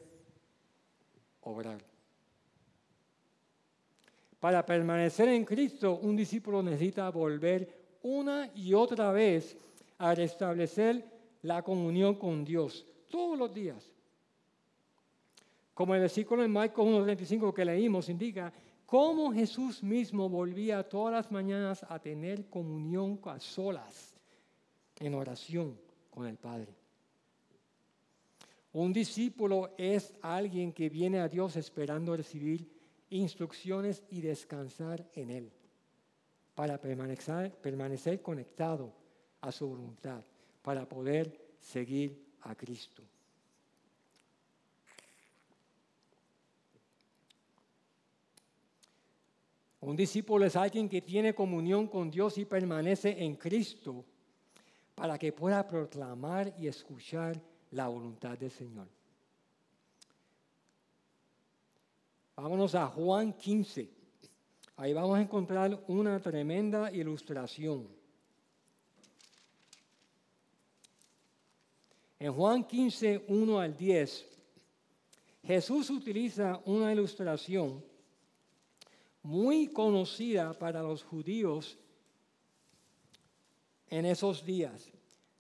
obrar. 1.42 1.97
Para 4.40 4.66
permanecer 4.66 5.30
en 5.30 5.46
Cristo, 5.46 6.00
un 6.02 6.16
discípulo 6.16 6.62
necesita 6.62 7.10
volver 7.10 7.98
una 8.04 8.52
y 8.54 8.74
otra 8.74 9.12
vez 9.12 9.58
a 9.98 10.14
restablecer 10.14 11.04
la 11.42 11.64
comunión 11.64 12.16
con 12.16 12.46
Dios 12.46 12.86
todos 13.10 13.38
los 13.38 13.54
días. 13.54 13.92
Como 15.74 15.96
el 15.96 16.02
versículo 16.02 16.44
en 16.44 16.52
Marcos 16.52 16.86
1.35 16.86 17.54
que 17.54 17.66
leímos 17.66 18.10
indica, 18.10 18.54
cómo 18.86 19.34
Jesús 19.34 19.84
mismo 19.84 20.30
volvía 20.30 20.88
todas 20.88 21.14
las 21.14 21.32
mañanas 21.32 21.86
a 21.90 22.00
tener 22.00 22.50
comunión 22.50 23.20
a 23.26 23.40
solas, 23.40 24.16
en 25.00 25.14
oración 25.14 25.78
con 26.10 26.26
el 26.26 26.38
Padre. 26.38 26.74
Un 28.74 28.94
discípulo 28.94 29.74
es 29.78 30.14
alguien 30.22 30.72
que 30.72 30.90
viene 30.90 31.20
a 31.20 31.28
Dios 31.28 31.56
esperando 31.56 32.16
recibir 32.16 32.77
instrucciones 33.10 34.04
y 34.10 34.22
descansar 34.22 35.06
en 35.14 35.32
Él 35.32 35.52
para 36.56 36.80
permanecer, 36.80 37.56
permanecer 37.56 38.22
conectado 38.22 38.92
a 39.42 39.52
su 39.52 39.68
voluntad, 39.68 40.24
para 40.62 40.88
poder 40.88 41.40
seguir 41.60 42.26
a 42.42 42.56
Cristo. 42.56 43.04
Un 49.82 49.96
discípulo 49.96 50.46
es 50.46 50.56
alguien 50.56 50.90
que 50.90 51.02
tiene 51.02 51.34
comunión 51.34 51.88
con 51.88 52.10
Dios 52.10 52.38
y 52.38 52.46
permanece 52.46 53.24
en 53.24 53.36
Cristo 53.36 54.04
para 54.96 55.18
que 55.18 55.32
pueda 55.32 55.66
proclamar 55.68 56.54
y 56.60 56.68
escuchar 56.68 57.40
la 57.72 57.88
voluntad 57.88 58.38
del 58.38 58.52
Señor. 58.52 58.88
Vámonos 62.38 62.76
a 62.76 62.86
Juan 62.86 63.34
15. 63.34 63.90
Ahí 64.76 64.94
vamos 64.94 65.18
a 65.18 65.22
encontrar 65.22 65.84
una 65.88 66.20
tremenda 66.20 66.92
ilustración. 66.92 67.88
En 72.20 72.32
Juan 72.32 72.64
15, 72.64 73.26
1 73.28 73.60
al 73.60 73.76
10, 73.76 74.28
Jesús 75.46 75.90
utiliza 75.90 76.62
una 76.66 76.94
ilustración 76.94 77.84
muy 79.24 79.70
conocida 79.70 80.54
para 80.54 80.84
los 80.84 81.04
judíos 81.04 81.76
en 83.90 84.06
esos 84.06 84.46
días, 84.46 84.88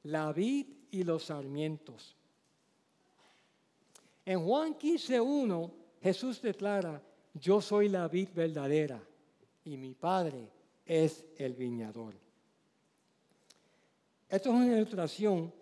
la 0.01 0.33
vid 0.33 0.65
y 0.89 1.03
los 1.03 1.25
sarmientos. 1.25 2.15
En 4.25 4.43
Juan 4.43 4.73
15, 4.73 5.21
1, 5.21 5.86
Jesús 6.01 6.41
declara, 6.41 7.01
yo 7.33 7.61
soy 7.61 7.89
la 7.89 8.07
vid 8.07 8.29
verdadera 8.33 9.01
y 9.63 9.77
mi 9.77 9.93
Padre 9.93 10.49
es 10.85 11.25
el 11.37 11.53
viñador. 11.53 12.13
Esto 14.29 14.49
es 14.49 14.55
una 14.55 14.77
ilustración 14.77 15.53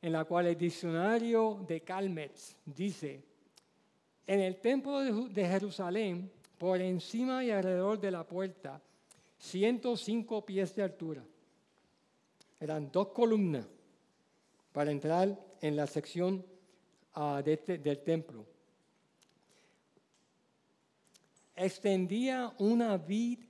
en 0.00 0.12
la 0.12 0.24
cual 0.24 0.46
el 0.46 0.56
diccionario 0.56 1.64
de 1.66 1.80
Calmetz 1.82 2.56
dice, 2.64 3.22
en 4.26 4.40
el 4.40 4.56
templo 4.56 5.00
de 5.00 5.46
Jerusalén, 5.46 6.30
por 6.58 6.80
encima 6.80 7.44
y 7.44 7.50
alrededor 7.50 8.00
de 8.00 8.10
la 8.10 8.26
puerta, 8.26 8.80
105 9.38 10.46
pies 10.46 10.74
de 10.74 10.82
altura. 10.82 11.24
Eran 12.60 12.90
dos 12.90 13.08
columnas 13.08 13.66
para 14.72 14.90
entrar 14.90 15.38
en 15.60 15.76
la 15.76 15.86
sección 15.86 16.44
ah, 17.14 17.42
este, 17.44 17.78
del 17.78 17.98
templo 17.98 18.53
extendía 21.56 22.52
una 22.58 22.96
vid 22.96 23.40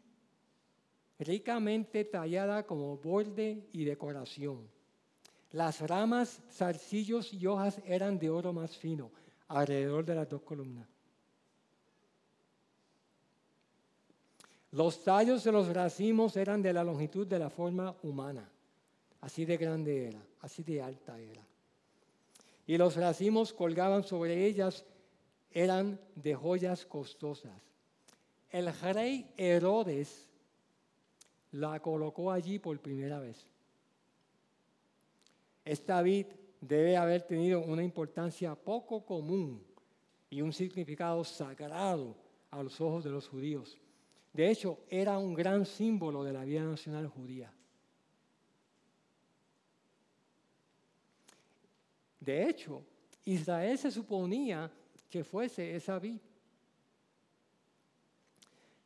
ricamente 1.19 2.05
tallada 2.05 2.67
como 2.67 2.97
borde 2.99 3.69
y 3.73 3.85
decoración. 3.85 4.69
Las 5.53 5.81
ramas, 5.81 6.41
zarcillos 6.51 7.33
y 7.33 7.47
hojas 7.47 7.81
eran 7.87 8.19
de 8.19 8.31
oro 8.31 8.53
más 8.53 8.77
fino, 8.77 9.11
alrededor 9.49 10.05
de 10.05 10.15
las 10.15 10.29
dos 10.29 10.43
columnas. 10.43 10.89
Los 14.73 15.05
tallos 15.05 15.45
de 15.45 15.53
los 15.53 15.69
racimos 15.69 16.37
eran 16.37 16.61
de 16.61 16.73
la 16.73 16.83
longitud 16.83 17.27
de 17.27 17.39
la 17.39 17.49
forma 17.49 17.95
humana. 18.03 18.51
Así 19.21 19.45
de 19.45 19.57
grande 19.57 20.09
era, 20.09 20.21
así 20.41 20.65
de 20.65 20.83
alta 20.83 21.19
era. 21.21 21.47
Y 22.67 22.77
los 22.77 22.97
racimos 22.97 23.53
colgaban 23.53 24.03
sobre 24.03 24.45
ellas, 24.45 24.85
eran 25.53 26.01
de 26.17 26.35
joyas 26.35 26.85
costosas 26.85 27.74
el 28.55 28.73
rey 28.73 29.29
Herodes 29.37 30.31
la 31.51 31.81
colocó 31.81 32.31
allí 32.31 32.61
por 32.61 32.79
primera 32.79 33.19
vez. 33.19 33.49
Esta 35.65 36.01
vid 36.03 36.27
debe 36.61 36.97
haber 36.97 37.23
tenido 37.23 37.63
una 37.63 37.83
importancia 37.83 38.55
poco 38.55 39.05
común 39.05 39.61
y 40.31 40.41
un 40.41 40.53
significado 40.53 41.25
sagrado 41.25 42.15
a 42.53 42.63
los 42.63 42.81
ojos 42.81 43.03
de 43.03 43.11
los 43.11 43.27
judíos. 43.27 43.77
De 44.33 44.49
hecho, 44.49 44.79
era 44.89 45.19
un 45.19 45.35
gran 45.35 45.67
símbolo 45.67 46.23
de 46.23 46.33
la 46.33 46.45
vida 46.45 46.63
nacional 46.63 47.09
judía. 47.09 47.53
De 52.21 52.49
hecho, 52.49 52.85
Israel 53.25 53.77
se 53.77 53.91
suponía 53.91 54.71
que 55.11 55.25
fuese 55.25 55.75
esa 55.75 55.99
vid. 55.99 56.21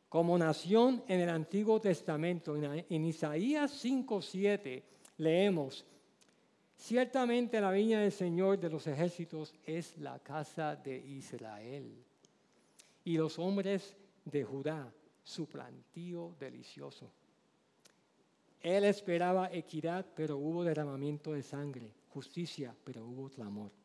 Como 0.09 0.38
nación 0.38 1.03
en 1.07 1.21
el 1.21 1.29
Antiguo 1.29 1.81
Testamento, 1.81 2.57
en 2.57 3.05
Isaías 3.05 3.73
5:7 3.85 4.83
leemos, 5.18 5.85
ciertamente 6.77 7.61
la 7.61 7.71
viña 7.71 8.01
del 8.01 8.12
Señor 8.12 8.59
de 8.59 8.71
los 8.71 8.87
ejércitos 8.87 9.55
es 9.64 9.99
la 9.99 10.18
casa 10.21 10.77
de 10.77 10.97
Israel 10.97 11.92
y 13.05 13.18
los 13.18 13.38
hombres 13.38 13.97
de 14.25 14.44
Judá 14.44 14.90
su 15.23 15.47
plantío 15.47 16.35
delicioso. 16.40 17.11
Él 18.62 18.85
esperaba 18.85 19.53
equidad, 19.53 20.07
pero 20.16 20.38
hubo 20.38 20.64
derramamiento 20.64 21.33
de 21.33 21.42
sangre, 21.42 21.92
justicia, 22.09 22.75
pero 22.83 23.05
hubo 23.05 23.29
clamor. 23.29 23.77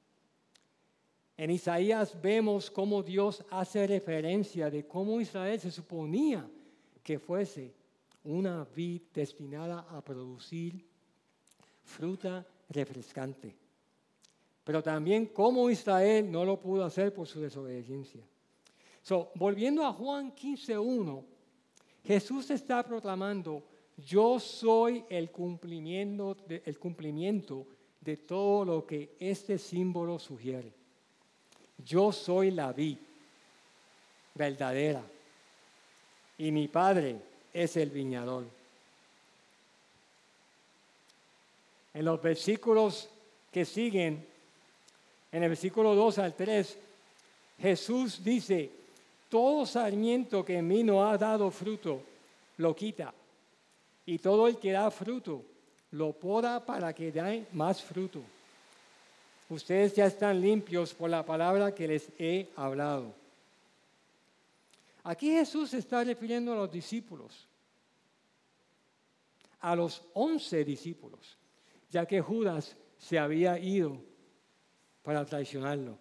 En 1.36 1.50
Isaías 1.50 2.20
vemos 2.22 2.70
cómo 2.70 3.02
Dios 3.02 3.44
hace 3.50 3.88
referencia 3.88 4.70
de 4.70 4.86
cómo 4.86 5.20
Israel 5.20 5.60
se 5.60 5.72
suponía 5.72 6.48
que 7.02 7.18
fuese 7.18 7.74
una 8.24 8.66
vid 8.76 9.02
destinada 9.14 9.88
a 9.90 10.02
producir 10.02 10.86
fruta 11.84 12.46
refrescante. 12.70 13.56
Pero 14.64 14.82
también 14.82 15.26
cómo 15.28 15.70
Israel 15.70 16.32
no 16.32 16.46
lo 16.46 16.60
pudo 16.60 16.86
hacer 16.86 17.14
por 17.14 17.28
su 17.28 17.42
desobediencia. 17.42 18.22
So, 19.02 19.32
volviendo 19.36 19.86
a 19.86 19.92
Juan 19.92 20.34
15.1, 20.34 21.24
Jesús 22.06 22.50
está 22.52 22.84
proclamando, 22.84 23.64
yo 23.98 24.40
soy 24.40 25.04
el 25.10 25.32
cumplimiento, 25.32 26.38
el 26.48 26.80
cumplimiento 26.80 27.68
de 28.00 28.18
todo 28.18 28.64
lo 28.64 28.86
que 28.86 29.16
este 29.20 29.58
símbolo 29.58 30.20
sugiere. 30.20 30.83
Yo 31.78 32.12
soy 32.12 32.52
la 32.52 32.72
vid 32.72 32.98
verdadera 34.36 35.04
y 36.38 36.52
mi 36.52 36.68
padre 36.68 37.18
es 37.54 37.78
el 37.78 37.90
viñador. 37.90 38.46
En 41.94 42.06
los 42.06 42.22
versículos 42.22 43.10
que 43.52 43.66
siguen, 43.66 44.26
en 45.32 45.44
el 45.44 45.50
versículo 45.50 45.94
2 45.94 46.18
al 46.18 46.34
3, 46.34 46.78
Jesús 47.60 48.24
dice, 48.24 48.72
todo 49.30 49.66
sarmiento 49.66 50.44
que 50.44 50.58
en 50.58 50.68
mí 50.68 50.84
no 50.84 51.08
ha 51.08 51.18
dado 51.18 51.52
fruto, 51.52 52.02
lo 52.58 52.76
quita. 52.76 53.14
Y 54.06 54.18
todo 54.18 54.48
el 54.48 54.58
que 54.58 54.72
da 54.72 54.90
fruto, 54.92 55.44
lo 55.92 56.12
poda 56.14 56.66
para 56.66 56.94
que 56.94 57.12
dé 57.12 57.46
más 57.54 57.82
fruto. 57.82 58.22
Ustedes 59.54 59.94
ya 59.94 60.08
están 60.08 60.42
limpios 60.42 60.96
por 60.96 61.12
la 61.12 61.24
palabra 61.24 61.76
que 61.76 61.88
les 61.88 62.10
he 62.18 62.50
hablado. 62.56 63.14
Aquí 65.04 65.30
Jesús 65.30 65.76
está 65.76 66.04
refiriendo 66.04 66.54
a 66.54 66.56
los 66.56 66.72
discípulos, 66.72 67.46
a 69.60 69.76
los 69.76 70.02
once 70.16 70.66
discípulos, 70.66 71.38
ya 71.92 72.04
que 72.08 72.20
Judas 72.20 72.76
se 72.98 73.20
había 73.20 73.60
ido 73.60 73.96
para 75.04 75.24
traicionarlo. 75.24 76.00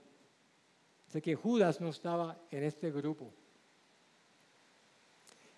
Así 1.10 1.20
que 1.20 1.34
Judas 1.34 1.78
no 1.78 1.90
estaba 1.90 2.38
en 2.50 2.64
este 2.64 2.90
grupo. 2.90 3.30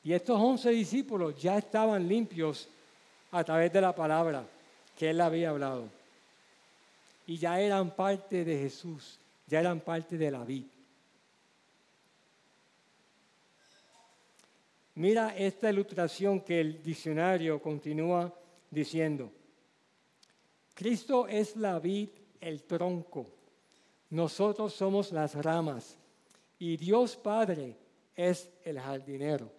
Y 0.02 0.14
estos 0.14 0.40
once 0.40 0.70
discípulos 0.70 1.40
ya 1.40 1.58
estaban 1.58 2.08
limpios 2.08 2.68
a 3.30 3.44
través 3.44 3.72
de 3.72 3.80
la 3.80 3.94
palabra 3.94 4.44
que 4.98 5.10
él 5.10 5.20
había 5.20 5.50
hablado 5.50 6.03
y 7.26 7.36
ya 7.38 7.60
eran 7.60 7.94
parte 7.94 8.44
de 8.44 8.58
Jesús, 8.58 9.18
ya 9.46 9.60
eran 9.60 9.80
parte 9.80 10.16
de 10.16 10.30
la 10.30 10.44
vida. 10.44 10.68
Mira 14.96 15.36
esta 15.36 15.70
ilustración 15.70 16.40
que 16.40 16.60
el 16.60 16.82
diccionario 16.82 17.60
continúa 17.60 18.32
diciendo. 18.70 19.32
Cristo 20.74 21.26
es 21.26 21.56
la 21.56 21.78
vid, 21.80 22.10
el 22.40 22.62
tronco. 22.62 23.26
Nosotros 24.10 24.72
somos 24.72 25.10
las 25.10 25.34
ramas. 25.34 25.96
Y 26.58 26.76
Dios 26.76 27.16
Padre 27.16 27.76
es 28.14 28.48
el 28.64 28.78
jardinero. 28.78 29.50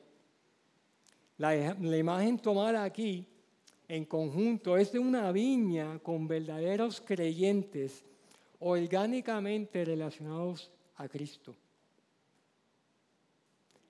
La, 1.38 1.54
la 1.74 1.98
imagen 1.98 2.40
tomada 2.40 2.84
aquí 2.84 3.28
en 3.88 4.06
conjunto 4.06 4.78
es 4.78 4.92
de 4.92 5.00
una 5.00 5.32
viña 5.32 6.00
con 6.00 6.28
verdaderos 6.28 7.02
creyentes 7.02 8.04
orgánicamente 8.60 9.86
relacionados 9.86 10.72
a 10.96 11.08
Cristo. 11.08 11.56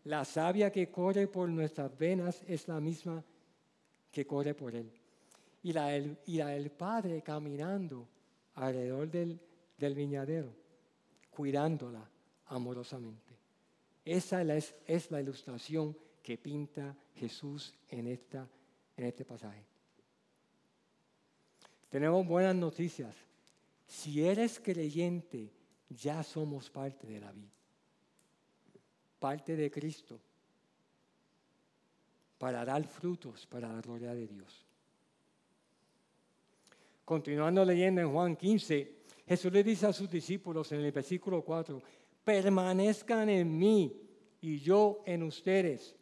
La 0.06 0.24
savia 0.26 0.72
que 0.72 0.92
corre 0.92 1.28
por 1.28 1.50
nuestras 1.50 1.98
venas 1.98 2.44
es 2.48 2.68
la 2.68 2.80
misma 2.80 3.24
que 4.12 4.26
corre 4.26 4.54
por 4.54 4.76
Él. 4.76 4.92
Y 5.64 5.74
la, 5.74 5.88
del 5.88 6.72
Padre 6.72 7.24
caminando 7.24 8.08
alrededor 8.56 9.10
del, 9.10 9.40
viñadero, 9.96 10.54
cuidándola 11.32 12.08
amorosamente. 12.48 13.34
Esa 14.04 14.44
es, 14.44 14.76
es, 14.86 15.10
la 15.10 15.22
ilustración 15.22 15.98
que 16.22 16.38
pinta 16.38 16.96
Jesús 17.16 17.74
en, 17.90 18.08
esta, 18.08 18.48
en 18.96 19.06
este 19.06 19.26
pasaje. 19.26 19.75
Tenemos 21.90 22.26
buenas 22.26 22.56
noticias. 22.56 23.16
Si 23.88 24.26
eres 24.26 24.60
creyente, 24.60 25.52
ya 25.90 26.24
somos 26.24 26.70
parte 26.70 27.08
de 27.08 27.20
la 27.20 27.32
vida. 27.32 27.52
Parte 29.20 29.56
de 29.56 29.72
Cristo. 29.72 30.20
Para 32.38 32.66
dar 32.66 32.84
frutos 32.84 33.46
para 33.48 33.72
la 33.72 33.82
gloria 33.82 34.14
de 34.14 34.28
Dios. 34.28 34.66
Continuando 37.06 37.64
leyendo 37.64 38.02
en 38.02 38.12
Juan 38.12 38.36
15, 38.36 38.96
Jesús 39.28 39.52
le 39.52 39.64
dice 39.64 39.86
a 39.86 39.94
sus 39.94 40.10
discípulos 40.10 40.72
en 40.72 40.82
el 40.82 40.92
versículo 40.92 41.44
4, 41.44 41.82
permanezcan 42.24 43.30
en 43.30 43.58
mí 43.58 44.02
y 44.42 44.60
yo 44.60 45.04
en 45.06 45.24
ustedes. 45.24 45.96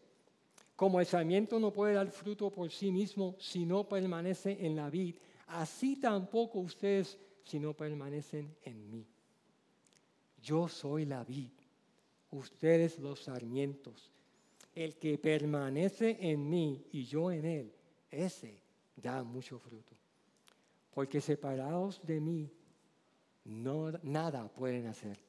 Como 0.75 0.99
el 0.99 1.05
sarmiento 1.05 1.59
no 1.59 1.71
puede 1.71 1.93
dar 1.93 2.09
fruto 2.09 2.49
por 2.49 2.71
sí 2.71 2.91
mismo 2.91 3.35
si 3.39 3.65
no 3.65 3.87
permanece 3.87 4.57
en 4.65 4.75
la 4.75 4.89
vid, 4.89 5.15
así 5.47 5.95
tampoco 5.95 6.59
ustedes 6.59 7.17
si 7.43 7.59
no 7.59 7.73
permanecen 7.73 8.55
en 8.63 8.89
mí. 8.89 9.05
Yo 10.41 10.67
soy 10.67 11.05
la 11.05 11.23
vid, 11.23 11.51
ustedes 12.31 12.99
los 12.99 13.21
sarmientos. 13.21 14.11
El 14.75 14.97
que 14.97 15.17
permanece 15.17 16.17
en 16.19 16.49
mí 16.49 16.87
y 16.91 17.05
yo 17.05 17.31
en 17.31 17.45
él, 17.45 17.73
ese 18.09 18.59
da 18.95 19.23
mucho 19.23 19.59
fruto. 19.59 19.93
Porque 20.93 21.21
separados 21.21 22.01
de 22.03 22.19
mí, 22.19 22.51
no, 23.45 23.91
nada 24.01 24.47
pueden 24.47 24.87
hacer. 24.87 25.19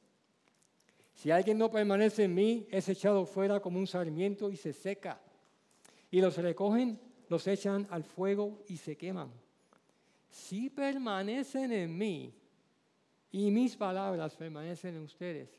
Si 1.13 1.31
alguien 1.31 1.57
no 1.57 1.69
permanece 1.69 2.23
en 2.23 2.33
mí, 2.33 2.67
es 2.71 2.89
echado 2.89 3.25
fuera 3.25 3.59
como 3.59 3.79
un 3.79 3.87
sarmiento 3.87 4.49
y 4.49 4.57
se 4.57 4.73
seca. 4.73 5.21
Y 6.11 6.21
los 6.21 6.37
recogen, 6.37 6.99
los 7.29 7.47
echan 7.47 7.87
al 7.89 8.03
fuego 8.03 8.63
y 8.67 8.77
se 8.77 8.97
queman 8.97 9.31
si 10.35 10.69
permanecen 10.69 11.71
en 11.71 11.97
mí 11.97 12.33
y 13.31 13.51
mis 13.51 13.77
palabras 13.77 14.35
permanecen 14.35 14.95
en 14.95 15.03
ustedes, 15.03 15.49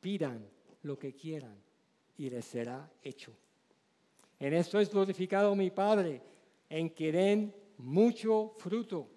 pidan 0.00 0.44
lo 0.82 0.98
que 0.98 1.14
quieran 1.14 1.56
y 2.16 2.28
les 2.28 2.44
será 2.44 2.90
hecho. 3.00 3.32
En 4.40 4.54
esto 4.54 4.80
es 4.80 4.90
glorificado 4.90 5.54
mi 5.54 5.70
Padre, 5.70 6.20
en 6.68 6.90
que 6.90 7.12
den 7.12 7.54
mucho 7.78 8.54
fruto 8.58 9.08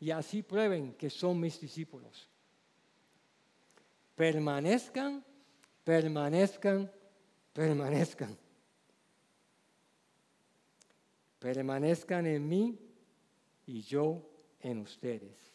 y 0.00 0.10
así 0.10 0.42
prueben 0.42 0.94
que 0.94 1.10
son 1.10 1.38
mis 1.38 1.60
discípulos. 1.60 2.26
Permanezcan, 4.14 5.22
permanezcan, 5.84 6.90
permanezcan. 7.52 8.38
Permanezcan 11.38 12.26
en 12.26 12.48
mí 12.48 12.78
y 13.66 13.82
yo 13.82 14.35
en 14.60 14.78
ustedes. 14.78 15.52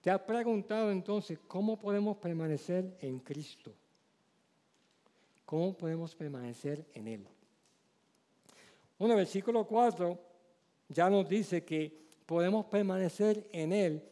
¿Te 0.00 0.10
has 0.10 0.20
preguntado 0.20 0.90
entonces 0.90 1.38
cómo 1.46 1.78
podemos 1.78 2.18
permanecer 2.18 2.96
en 3.00 3.18
Cristo? 3.20 3.74
¿Cómo 5.46 5.76
podemos 5.76 6.14
permanecer 6.14 6.84
en 6.92 7.08
Él? 7.08 7.26
Bueno, 8.98 9.16
versículo 9.16 9.66
4 9.66 10.18
ya 10.88 11.08
nos 11.08 11.28
dice 11.28 11.64
que 11.64 12.04
podemos 12.26 12.66
permanecer 12.66 13.48
en 13.52 13.72
Él 13.72 14.02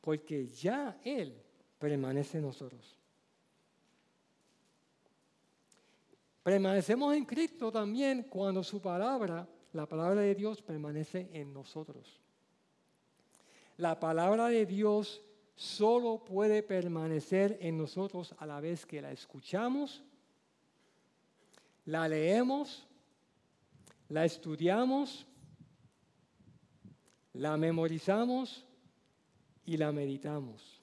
porque 0.00 0.48
ya 0.48 0.98
Él 1.04 1.34
permanece 1.78 2.38
en 2.38 2.44
nosotros. 2.44 2.98
Permanecemos 6.42 7.14
en 7.14 7.24
Cristo 7.24 7.70
también 7.70 8.24
cuando 8.24 8.62
su 8.62 8.80
palabra, 8.80 9.48
la 9.72 9.86
palabra 9.86 10.20
de 10.20 10.34
Dios, 10.34 10.60
permanece 10.62 11.28
en 11.32 11.52
nosotros. 11.52 12.19
La 13.80 13.98
palabra 13.98 14.48
de 14.48 14.66
Dios 14.66 15.22
solo 15.54 16.22
puede 16.22 16.62
permanecer 16.62 17.56
en 17.62 17.78
nosotros 17.78 18.34
a 18.36 18.44
la 18.44 18.60
vez 18.60 18.84
que 18.84 19.00
la 19.00 19.10
escuchamos, 19.10 20.04
la 21.86 22.06
leemos, 22.06 22.86
la 24.10 24.26
estudiamos, 24.26 25.26
la 27.32 27.56
memorizamos 27.56 28.66
y 29.64 29.78
la 29.78 29.92
meditamos. 29.92 30.82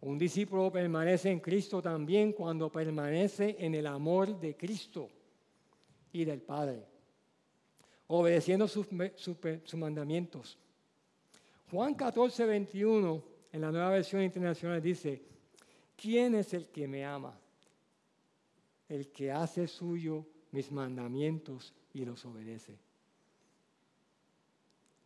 Un 0.00 0.16
discípulo 0.16 0.72
permanece 0.72 1.30
en 1.30 1.40
Cristo 1.40 1.82
también 1.82 2.32
cuando 2.32 2.72
permanece 2.72 3.54
en 3.58 3.74
el 3.74 3.86
amor 3.86 4.40
de 4.40 4.56
Cristo 4.56 5.10
y 6.10 6.24
del 6.24 6.40
Padre, 6.40 6.95
obedeciendo 8.08 8.68
sus, 8.68 8.86
mandamientos. 9.74 10.58
Juan 11.70 11.94
14, 11.94 12.44
21, 12.44 13.24
en 13.52 13.60
la 13.60 13.72
nueva 13.72 13.90
versión 13.90 14.22
internacional, 14.22 14.80
dice, 14.80 15.22
¿quién 15.96 16.34
es 16.34 16.54
el 16.54 16.68
que 16.68 16.86
me 16.86 17.04
ama? 17.04 17.38
El 18.88 19.10
que 19.10 19.32
hace 19.32 19.66
suyo 19.66 20.26
mis 20.52 20.70
mandamientos 20.70 21.74
y 21.92 22.04
los 22.04 22.24
obedece. 22.24 22.78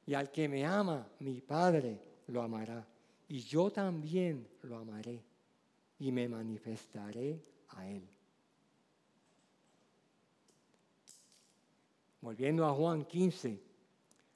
Y 0.06 0.14
al 0.14 0.30
que 0.30 0.48
me 0.48 0.66
ama, 0.66 1.08
mi 1.20 1.40
Padre 1.40 1.98
lo 2.26 2.42
amará. 2.42 2.86
Y 3.28 3.40
yo 3.40 3.70
también 3.70 4.46
lo 4.62 4.76
amaré 4.76 5.22
y 6.00 6.10
me 6.10 6.28
manifestaré 6.28 7.40
a 7.68 7.88
él. 7.88 8.02
Volviendo 12.20 12.66
a 12.66 12.72
Juan 12.72 13.04
15, 13.04 13.60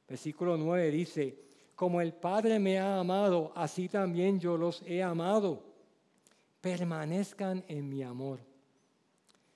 versículo 0.09 0.57
9 0.57 0.91
dice, 0.91 1.45
como 1.75 2.01
el 2.01 2.13
Padre 2.13 2.59
me 2.59 2.79
ha 2.79 2.99
amado, 2.99 3.53
así 3.55 3.89
también 3.89 4.39
yo 4.39 4.57
los 4.57 4.83
he 4.83 5.03
amado. 5.03 5.65
Permanezcan 6.61 7.65
en 7.69 7.89
mi 7.89 8.03
amor. 8.03 8.41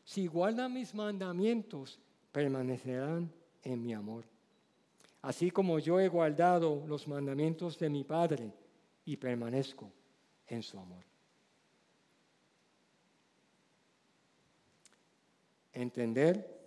Si 0.05 0.27
guardan 0.27 0.75
mis 0.75 0.95
mandamientos, 0.95 1.99
permanecerán 2.33 3.33
en 3.62 3.83
mi 3.83 3.95
amor. 3.95 4.25
Así 5.23 5.51
como 5.51 5.79
yo 5.79 6.01
he 6.01 6.09
guardado 6.09 6.85
los 6.87 7.07
mandamientos 7.09 7.79
de 7.79 7.88
mi 7.88 8.05
Padre 8.05 8.53
y 9.05 9.17
permanezco 9.17 9.91
en 10.47 10.62
su 10.62 10.79
amor. 10.79 11.05
Entender, 15.73 16.58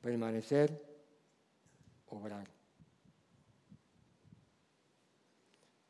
permanecer, 0.00 0.82
obrar. 2.08 2.48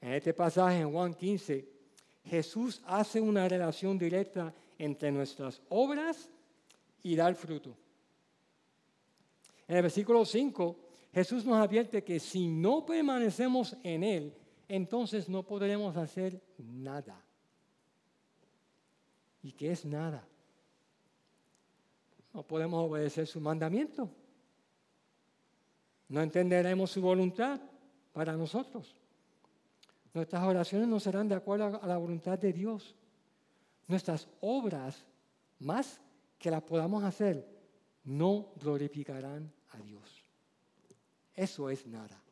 En 0.01 0.13
este 0.13 0.33
pasaje 0.33 0.81
en 0.81 0.93
Juan 0.93 1.15
15, 1.15 1.69
Jesús 2.25 2.81
hace 2.87 3.21
una 3.21 3.49
relación 3.49 3.99
directa 3.99 4.55
entre 4.79 5.11
nuestras 5.11 5.61
obras 5.69 6.29
y 7.03 7.17
dar 7.17 7.35
fruto. 7.35 7.77
En 9.67 9.77
el 9.77 9.83
versículo 9.83 10.25
5, 10.25 10.77
Jesús 11.13 11.45
nos 11.45 11.57
advierte 11.57 12.05
que 12.05 12.21
si 12.21 12.47
no 12.47 12.87
permanecemos 12.87 13.77
en 13.83 14.05
Él, 14.05 14.35
entonces 14.69 15.29
no 15.29 15.43
podremos 15.43 15.97
hacer 15.97 16.41
nada. 16.59 17.25
¿Y 19.43 19.53
qué 19.53 19.73
es 19.73 19.85
nada? 19.85 20.27
No 22.39 22.45
podemos 22.45 22.89
obedecer 22.89 23.27
su 23.27 23.41
mandamiento. 23.41 24.09
No 26.07 26.23
entenderemos 26.23 26.89
su 26.89 27.01
voluntad 27.01 27.61
para 28.13 28.37
nosotros. 28.37 28.95
Nuestras 30.15 30.45
oraciones 30.45 30.87
no 30.87 31.01
serán 31.01 31.29
de 31.29 31.35
acuerdo 31.35 31.81
a 31.83 31.87
la 31.89 31.97
voluntad 31.97 32.39
de 32.39 32.53
Dios. 32.53 32.95
Nuestras 33.89 34.29
obras, 34.41 35.05
más 35.59 36.01
que 36.39 36.49
las 36.49 36.63
podamos 36.63 37.03
hacer, 37.03 37.45
no 38.05 38.53
glorificarán 38.55 39.53
a 39.71 39.79
Dios. 39.79 40.23
Eso 41.35 41.69
es 41.69 41.85
nada. 41.89 42.23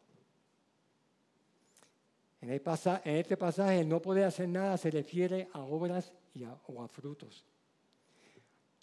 En, 2.42 2.50
este 2.50 3.36
pasaje, 3.36 3.80
el 3.80 3.88
no 3.88 4.00
poder 4.00 4.26
hacer 4.26 4.48
nada 4.48 4.76
se 4.78 4.88
refiere 4.88 5.48
a 5.52 5.62
obras 5.62 6.12
y 6.32 6.44
o 6.44 6.80
a 6.80 6.86
frutos. 6.86 7.44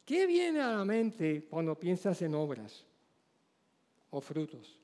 ¿Qué 0.06 0.26
viene 0.26 0.62
a 0.62 0.72
la 0.72 0.86
mente 0.86 1.46
cuando 1.50 1.78
piensas 1.78 2.22
en 2.22 2.36
obras 2.36 2.86
o 4.10 4.20
frutos? 4.20 4.80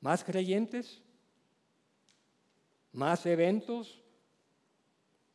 ¿Más 0.00 0.24
creyentes? 0.24 1.02
¿Más 2.92 3.24
eventos? 3.26 4.02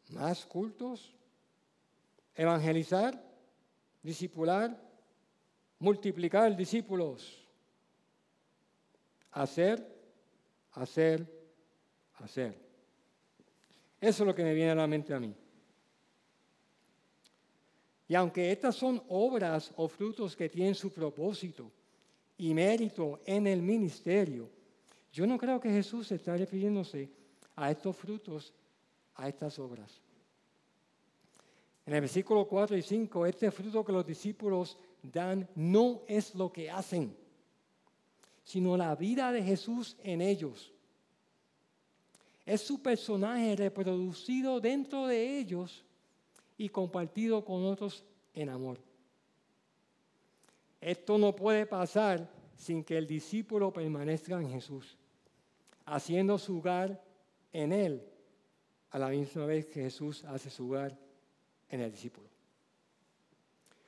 ¿Más 0.10 0.46
cultos? 0.46 1.14
¿Evangelizar? 2.36 3.22
¿Discipular? 4.02 4.76
¿Multiplicar 5.80 6.56
discípulos? 6.56 7.46
¿Hacer? 9.32 9.96
hacer, 10.76 11.26
hacer. 12.16 12.54
Eso 14.00 14.24
es 14.24 14.28
lo 14.28 14.36
que 14.36 14.44
me 14.44 14.54
viene 14.54 14.72
a 14.72 14.76
la 14.76 14.88
mente 14.88 15.14
a 15.14 15.20
mí. 15.20 15.34
Y 18.08 18.16
aunque 18.16 18.52
estas 18.52 18.76
son 18.76 19.02
obras 19.10 19.72
o 19.76 19.88
frutos 19.88 20.36
que 20.36 20.50
tienen 20.50 20.76
su 20.76 20.92
propósito 20.92 21.72
y 22.38 22.54
mérito 22.54 23.20
en 23.26 23.48
el 23.48 23.62
ministerio, 23.62 24.50
yo 25.12 25.26
no 25.26 25.38
creo 25.38 25.60
que 25.60 25.70
Jesús 25.72 26.12
está 26.12 26.38
refiriéndose 26.38 27.10
a 27.56 27.72
estos 27.72 27.96
frutos, 27.96 28.54
a 29.16 29.28
estas 29.28 29.58
obras. 29.60 30.02
En 31.86 31.94
el 31.94 32.02
versículo 32.02 32.48
4 32.48 32.78
y 32.78 32.82
5, 32.82 33.26
este 33.26 33.52
fruto 33.52 33.86
que 33.86 33.92
los 33.92 34.06
discípulos 34.06 34.78
dan 35.02 35.48
no 35.56 36.02
es 36.08 36.36
lo 36.36 36.52
que 36.52 36.70
hacen 36.70 37.16
sino 38.46 38.78
la 38.78 38.96
vida 38.96 39.32
de 39.32 39.44
Jesús 39.44 39.98
en 40.04 40.22
ellos. 40.22 40.72
Es 42.46 42.62
su 42.62 42.82
personaje 42.82 43.56
reproducido 43.56 44.62
dentro 44.62 45.08
de 45.08 45.40
ellos 45.40 45.84
y 46.58 46.70
compartido 46.70 47.44
con 47.44 47.66
otros 47.66 48.06
en 48.34 48.50
amor. 48.50 48.80
Esto 50.82 51.18
no 51.18 51.36
puede 51.36 51.66
pasar 51.66 52.30
sin 52.56 52.84
que 52.84 52.98
el 52.98 53.08
discípulo 53.08 53.74
permanezca 53.74 54.40
en 54.40 54.50
Jesús, 54.50 54.98
haciendo 55.86 56.38
su 56.38 56.60
hogar 56.60 57.04
en 57.52 57.72
Él, 57.72 58.08
a 58.92 59.00
la 59.00 59.10
misma 59.10 59.46
vez 59.46 59.66
que 59.66 59.82
Jesús 59.82 60.24
hace 60.26 60.50
su 60.50 60.68
hogar 60.70 60.98
en 61.70 61.82
el 61.82 61.92
discípulo. 61.92 62.30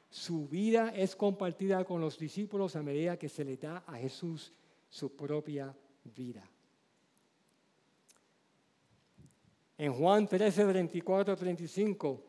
Su 0.10 0.47
vida 0.47 0.89
es 0.95 1.15
compartida 1.15 1.84
con 1.86 2.01
los 2.01 2.17
discípulos 2.17 2.75
a 2.75 2.82
medida 2.82 3.17
que 3.17 3.30
se 3.30 3.45
le 3.45 3.58
da 3.58 3.84
a 3.86 3.95
Jesús 3.97 4.51
su 4.89 5.15
propia 5.15 5.75
vida. 6.03 6.49
En 9.77 9.93
Juan 9.93 10.27
13, 10.27 10.65
34, 10.65 11.36
35, 11.36 12.23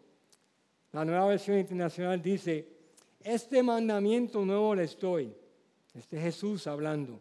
la 0.93 1.05
nueva 1.05 1.27
versión 1.27 1.59
internacional 1.59 2.21
dice, 2.23 2.67
este 3.21 3.63
mandamiento 3.63 4.45
nuevo 4.45 4.75
les 4.75 4.99
doy, 4.99 5.35
este 5.95 6.21
Jesús 6.21 6.67
hablando, 6.67 7.21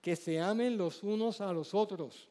que 0.00 0.16
se 0.16 0.40
amen 0.40 0.76
los 0.76 1.02
unos 1.02 1.40
a 1.40 1.52
los 1.52 1.74
otros. 1.74 2.28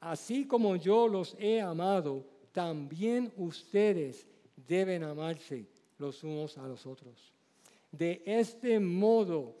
Así 0.00 0.46
como 0.46 0.76
yo 0.76 1.08
los 1.08 1.36
he 1.38 1.60
amado, 1.60 2.24
también 2.52 3.32
ustedes 3.36 4.26
deben 4.56 5.04
amarse 5.04 5.66
los 5.98 6.24
unos 6.24 6.56
a 6.58 6.66
los 6.66 6.86
otros. 6.86 7.32
De 7.92 8.22
este 8.24 8.80
modo, 8.80 9.54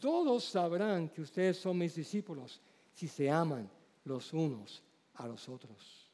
todos 0.00 0.44
sabrán 0.44 1.08
que 1.08 1.22
ustedes 1.22 1.56
son 1.58 1.78
mis 1.78 1.94
discípulos 1.94 2.60
si 2.92 3.08
se 3.08 3.30
aman 3.30 3.70
los 4.04 4.32
unos 4.32 4.82
a 5.14 5.26
los 5.26 5.48
otros. 5.48 6.07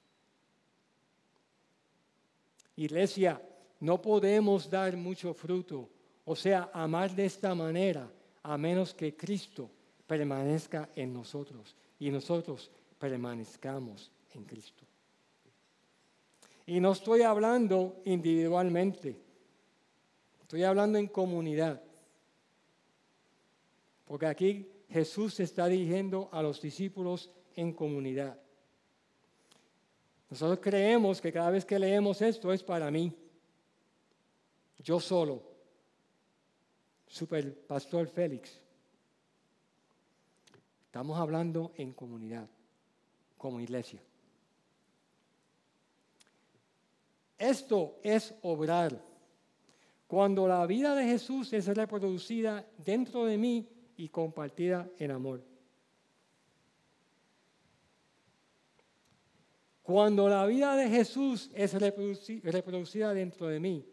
Iglesia, 2.76 3.40
no 3.80 4.00
podemos 4.00 4.68
dar 4.68 4.96
mucho 4.96 5.34
fruto, 5.34 5.88
o 6.24 6.34
sea, 6.34 6.70
amar 6.72 7.14
de 7.14 7.26
esta 7.26 7.54
manera, 7.54 8.10
a 8.42 8.58
menos 8.58 8.94
que 8.94 9.16
Cristo 9.16 9.70
permanezca 10.06 10.90
en 10.94 11.12
nosotros 11.12 11.74
y 11.98 12.10
nosotros 12.10 12.70
permanezcamos 12.98 14.10
en 14.34 14.44
Cristo. 14.44 14.84
Y 16.66 16.80
no 16.80 16.92
estoy 16.92 17.22
hablando 17.22 18.00
individualmente, 18.04 19.16
estoy 20.40 20.62
hablando 20.62 20.98
en 20.98 21.08
comunidad. 21.08 21.82
Porque 24.06 24.26
aquí 24.26 24.68
Jesús 24.88 25.40
está 25.40 25.66
dirigiendo 25.66 26.28
a 26.32 26.42
los 26.42 26.60
discípulos 26.60 27.30
en 27.54 27.72
comunidad. 27.72 28.38
Nosotros 30.34 30.58
creemos 30.60 31.20
que 31.20 31.32
cada 31.32 31.48
vez 31.48 31.64
que 31.64 31.78
leemos 31.78 32.20
esto 32.20 32.52
es 32.52 32.60
para 32.60 32.90
mí, 32.90 33.16
yo 34.78 34.98
solo. 34.98 35.40
super 37.06 37.56
pastor 37.68 38.08
Félix. 38.08 38.60
Estamos 40.86 41.16
hablando 41.20 41.70
en 41.76 41.92
comunidad, 41.92 42.48
como 43.38 43.60
iglesia. 43.60 44.02
Esto 47.38 48.00
es 48.02 48.34
obrar. 48.42 49.00
Cuando 50.08 50.48
la 50.48 50.66
vida 50.66 50.96
de 50.96 51.04
Jesús 51.04 51.52
es 51.52 51.68
reproducida 51.68 52.66
dentro 52.78 53.24
de 53.24 53.38
mí 53.38 53.68
y 53.96 54.08
compartida 54.08 54.90
en 54.98 55.12
amor. 55.12 55.53
Cuando 59.84 60.30
la 60.30 60.46
vida 60.46 60.76
de 60.76 60.88
Jesús 60.88 61.50
es 61.54 61.74
reproducida 61.74 63.12
dentro 63.12 63.48
de 63.48 63.60
mí 63.60 63.86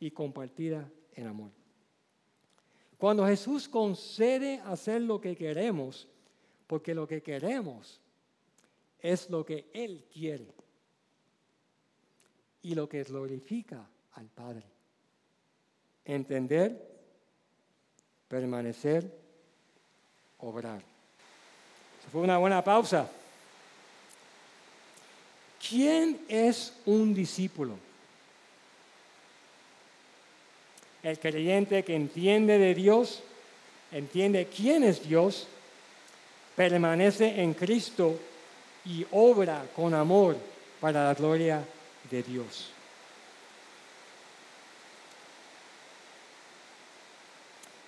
y 0.00 0.10
compartida 0.10 0.90
en 1.12 1.26
amor. 1.26 1.50
Cuando 2.96 3.26
Jesús 3.26 3.68
concede 3.68 4.62
hacer 4.64 5.02
lo 5.02 5.20
que 5.20 5.36
queremos, 5.36 6.08
porque 6.66 6.94
lo 6.94 7.06
que 7.06 7.22
queremos 7.22 8.00
es 9.00 9.28
lo 9.28 9.44
que 9.44 9.68
Él 9.74 10.06
quiere 10.10 10.54
y 12.62 12.74
lo 12.74 12.88
que 12.88 13.02
glorifica 13.04 13.86
al 14.12 14.28
Padre. 14.28 14.64
Entender, 16.06 16.90
permanecer, 18.28 19.14
obrar. 20.38 20.80
fue 22.10 22.22
una 22.22 22.38
buena 22.38 22.64
pausa. 22.64 23.10
¿Quién 25.68 26.18
es 26.28 26.72
un 26.86 27.12
discípulo? 27.12 27.74
El 31.02 31.18
creyente 31.18 31.84
que 31.84 31.94
entiende 31.94 32.58
de 32.58 32.74
Dios, 32.74 33.22
entiende 33.92 34.46
quién 34.46 34.82
es 34.82 35.06
Dios, 35.06 35.46
permanece 36.56 37.42
en 37.42 37.52
Cristo 37.52 38.18
y 38.84 39.06
obra 39.12 39.66
con 39.76 39.92
amor 39.94 40.36
para 40.80 41.04
la 41.04 41.14
gloria 41.14 41.62
de 42.10 42.22
Dios. 42.22 42.70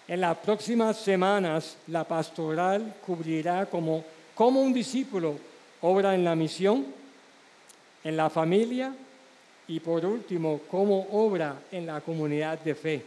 En 0.07 0.21
las 0.21 0.37
próximas 0.39 0.99
semanas, 0.99 1.77
la 1.87 2.05
pastoral 2.05 2.97
cubrirá 3.07 3.65
como, 3.67 4.05
como 4.35 4.61
un 4.61 4.73
discípulo 4.73 5.39
obra 5.81 6.15
en 6.15 6.25
la 6.25 6.35
misión 6.35 7.00
en 8.05 8.17
la 8.17 8.31
familia 8.31 8.95
y 9.69 9.79
por 9.79 10.05
último, 10.05 10.63
cómo 10.69 11.07
obra 11.13 11.63
en 11.71 11.87
la 11.87 12.01
comunidad 12.01 12.59
de 12.59 12.75
fe. 12.75 13.05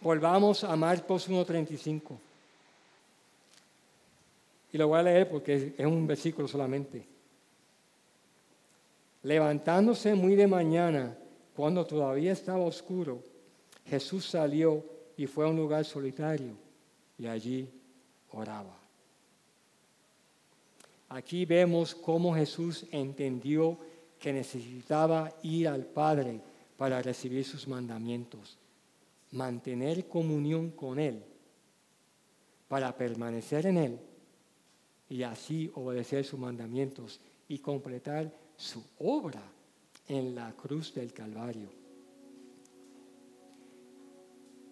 Volvamos 0.00 0.62
a 0.62 0.76
Marcos 0.76 1.28
1.35. 1.28 2.16
Y 4.72 4.78
lo 4.78 4.88
voy 4.88 5.00
a 5.00 5.02
leer 5.02 5.28
porque 5.28 5.74
es 5.76 5.86
un 5.86 6.06
versículo 6.06 6.46
solamente. 6.46 7.04
Levantándose 9.22 10.14
muy 10.14 10.36
de 10.36 10.46
mañana, 10.46 11.16
cuando 11.56 11.86
todavía 11.86 12.32
estaba 12.32 12.64
oscuro, 12.64 13.22
Jesús 13.86 14.26
salió 14.26 14.84
y 15.16 15.26
fue 15.26 15.44
a 15.44 15.48
un 15.48 15.56
lugar 15.56 15.84
solitario 15.84 16.52
y 17.18 17.26
allí 17.26 17.68
oraba. 18.30 18.83
Aquí 21.08 21.44
vemos 21.44 21.94
cómo 21.94 22.34
Jesús 22.34 22.86
entendió 22.90 23.78
que 24.18 24.32
necesitaba 24.32 25.30
ir 25.42 25.68
al 25.68 25.84
Padre 25.84 26.40
para 26.76 27.02
recibir 27.02 27.44
sus 27.44 27.68
mandamientos, 27.68 28.58
mantener 29.32 30.08
comunión 30.08 30.70
con 30.70 30.98
Él, 30.98 31.22
para 32.68 32.96
permanecer 32.96 33.66
en 33.66 33.76
Él 33.76 33.98
y 35.08 35.22
así 35.22 35.70
obedecer 35.74 36.24
sus 36.24 36.40
mandamientos 36.40 37.20
y 37.48 37.58
completar 37.58 38.32
su 38.56 38.82
obra 38.98 39.42
en 40.08 40.34
la 40.34 40.52
cruz 40.52 40.94
del 40.94 41.12
Calvario. 41.12 41.68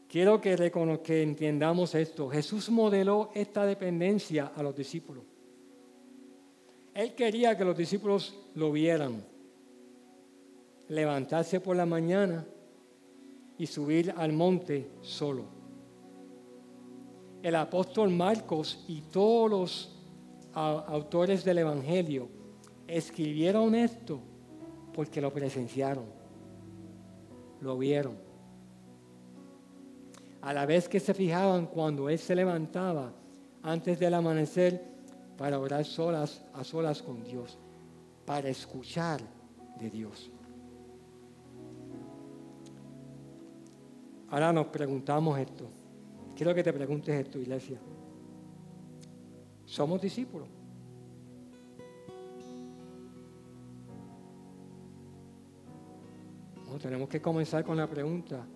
Quiero 0.08 0.40
que, 0.40 0.56
que 1.02 1.22
entendamos 1.22 1.94
esto. 1.94 2.28
Jesús 2.28 2.68
modeló 2.68 3.30
esta 3.34 3.64
dependencia 3.64 4.52
a 4.54 4.62
los 4.62 4.76
discípulos. 4.76 5.24
Él 6.94 7.14
quería 7.14 7.56
que 7.56 7.64
los 7.64 7.76
discípulos 7.76 8.36
lo 8.54 8.70
vieran, 8.70 9.24
levantarse 10.88 11.60
por 11.60 11.76
la 11.76 11.86
mañana 11.86 12.44
y 13.56 13.66
subir 13.66 14.12
al 14.16 14.32
monte 14.32 14.90
solo. 15.00 15.44
El 17.42 17.56
apóstol 17.56 18.10
Marcos 18.10 18.84
y 18.88 19.00
todos 19.00 19.50
los 19.50 20.02
autores 20.54 21.44
del 21.44 21.58
Evangelio 21.58 22.28
escribieron 22.86 23.74
esto 23.74 24.20
porque 24.92 25.20
lo 25.20 25.32
presenciaron, 25.32 26.04
lo 27.60 27.78
vieron. 27.78 28.16
A 30.42 30.52
la 30.52 30.66
vez 30.66 30.88
que 30.88 31.00
se 31.00 31.14
fijaban 31.14 31.66
cuando 31.66 32.10
Él 32.10 32.18
se 32.18 32.36
levantaba 32.36 33.12
antes 33.62 33.98
del 33.98 34.12
amanecer, 34.14 34.91
para 35.42 35.58
orar 35.58 35.84
solas, 35.84 36.40
a 36.54 36.62
solas 36.62 37.02
con 37.02 37.24
Dios, 37.24 37.58
para 38.24 38.48
escuchar 38.48 39.20
de 39.76 39.90
Dios. 39.90 40.30
Ahora 44.28 44.52
nos 44.52 44.66
preguntamos 44.68 45.36
esto. 45.40 45.68
Quiero 46.36 46.54
que 46.54 46.62
te 46.62 46.72
preguntes 46.72 47.12
esto, 47.12 47.40
iglesia. 47.40 47.80
¿Somos 49.64 50.00
discípulos? 50.00 50.48
tenemos 56.80 57.08
que 57.08 57.20
comenzar 57.20 57.64
con 57.64 57.76
la 57.76 57.88
pregunta. 57.88 58.46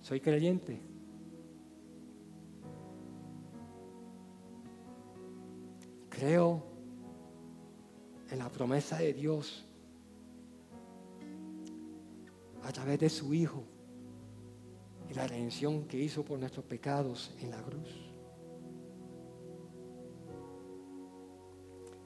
¿Soy 0.00 0.20
creyente? 0.20 0.89
Creo 6.20 6.62
en 8.30 8.38
la 8.38 8.50
promesa 8.50 8.98
de 8.98 9.14
Dios 9.14 9.64
a 12.62 12.70
través 12.70 13.00
de 13.00 13.08
su 13.08 13.32
Hijo 13.32 13.64
y 15.08 15.14
la 15.14 15.26
redención 15.26 15.84
que 15.84 15.96
hizo 15.98 16.22
por 16.22 16.38
nuestros 16.38 16.66
pecados 16.66 17.34
en 17.40 17.50
la 17.50 17.62
cruz. 17.62 17.88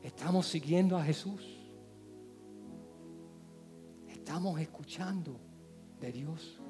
Estamos 0.01 0.47
siguiendo 0.47 0.97
a 0.97 1.03
Jesús. 1.03 1.45
Estamos 4.07 4.61
escuchando 4.61 5.41
de 5.99 6.13
Dios. 6.13 6.61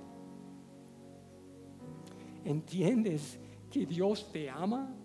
¿Entiendes 2.42 3.38
que 3.70 3.84
Dios 3.84 4.32
te 4.32 4.48
ama? 4.48 5.03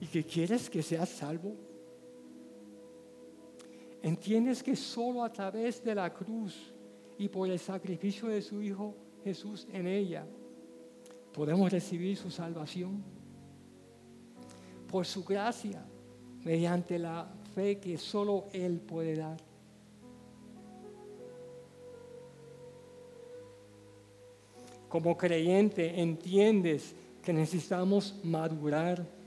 Y 0.00 0.06
que 0.06 0.24
quieres 0.24 0.70
que 0.70 0.82
seas 0.82 1.08
salvo? 1.08 1.56
¿Entiendes 4.02 4.62
que 4.62 4.76
solo 4.76 5.24
a 5.24 5.32
través 5.32 5.82
de 5.82 5.94
la 5.94 6.12
cruz 6.12 6.72
y 7.18 7.28
por 7.28 7.48
el 7.48 7.58
sacrificio 7.58 8.28
de 8.28 8.40
su 8.40 8.62
Hijo 8.62 8.94
Jesús 9.24 9.66
en 9.72 9.86
ella 9.86 10.24
podemos 11.32 11.70
recibir 11.70 12.16
su 12.16 12.30
salvación? 12.30 13.02
Por 14.90 15.04
su 15.04 15.24
gracia, 15.24 15.84
mediante 16.44 16.98
la 16.98 17.28
fe 17.54 17.78
que 17.78 17.98
solo 17.98 18.46
Él 18.52 18.80
puede 18.80 19.16
dar. 19.16 19.36
Como 24.88 25.18
creyente 25.18 26.00
entiendes 26.00 26.94
que 27.22 27.32
necesitamos 27.34 28.18
madurar 28.22 29.17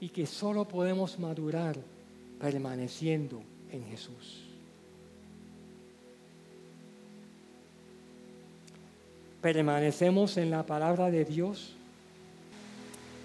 y 0.00 0.08
que 0.08 0.26
solo 0.26 0.64
podemos 0.66 1.18
madurar 1.18 1.76
permaneciendo 2.40 3.42
en 3.72 3.84
Jesús. 3.86 4.44
Permanecemos 9.42 10.36
en 10.36 10.50
la 10.50 10.64
palabra 10.64 11.10
de 11.10 11.24
Dios. 11.24 11.74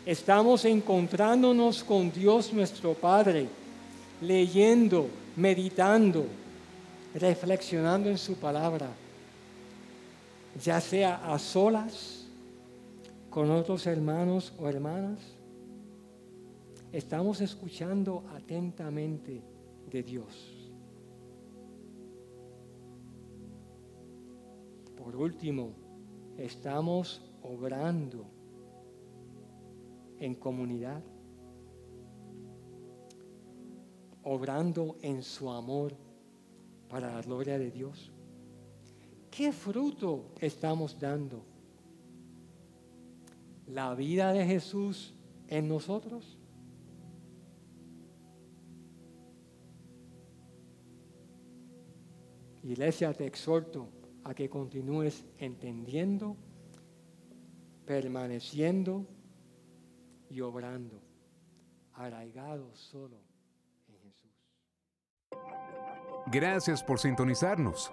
Estamos 0.05 0.65
encontrándonos 0.65 1.83
con 1.83 2.11
Dios 2.11 2.53
nuestro 2.53 2.93
Padre, 2.93 3.47
leyendo, 4.21 5.07
meditando, 5.35 6.25
reflexionando 7.15 8.09
en 8.09 8.17
su 8.17 8.35
palabra, 8.35 8.89
ya 10.63 10.81
sea 10.81 11.33
a 11.33 11.39
solas, 11.39 12.25
con 13.29 13.49
otros 13.49 13.87
hermanos 13.87 14.53
o 14.59 14.69
hermanas 14.69 15.32
estamos 16.93 17.41
escuchando 17.41 18.23
atentamente 18.35 19.41
de 19.89 20.03
Dios. 20.03 20.71
Por 24.95 25.15
último, 25.15 25.71
estamos 26.37 27.19
obrando 27.41 28.25
en 30.19 30.35
comunidad, 30.35 31.03
obrando 34.21 34.95
en 35.01 35.23
su 35.23 35.49
amor 35.49 35.95
para 36.87 37.11
la 37.11 37.21
gloria 37.23 37.57
de 37.57 37.71
Dios. 37.71 38.11
¿Qué 39.31 39.51
fruto 39.51 40.25
estamos 40.39 40.99
dando? 40.99 41.43
¿La 43.65 43.95
vida 43.95 44.31
de 44.31 44.45
Jesús 44.45 45.15
en 45.47 45.67
nosotros? 45.67 46.37
Iglesia, 52.63 53.13
te 53.13 53.25
exhorto 53.25 53.89
a 54.23 54.33
que 54.33 54.49
continúes 54.49 55.25
entendiendo, 55.37 56.37
permaneciendo 57.85 59.05
y 60.29 60.39
obrando, 60.39 61.01
arraigado 61.93 62.73
solo 62.73 63.17
en 63.87 63.99
Jesús. 63.99 64.31
Gracias 66.27 66.81
por 66.81 66.99
sintonizarnos. 66.99 67.91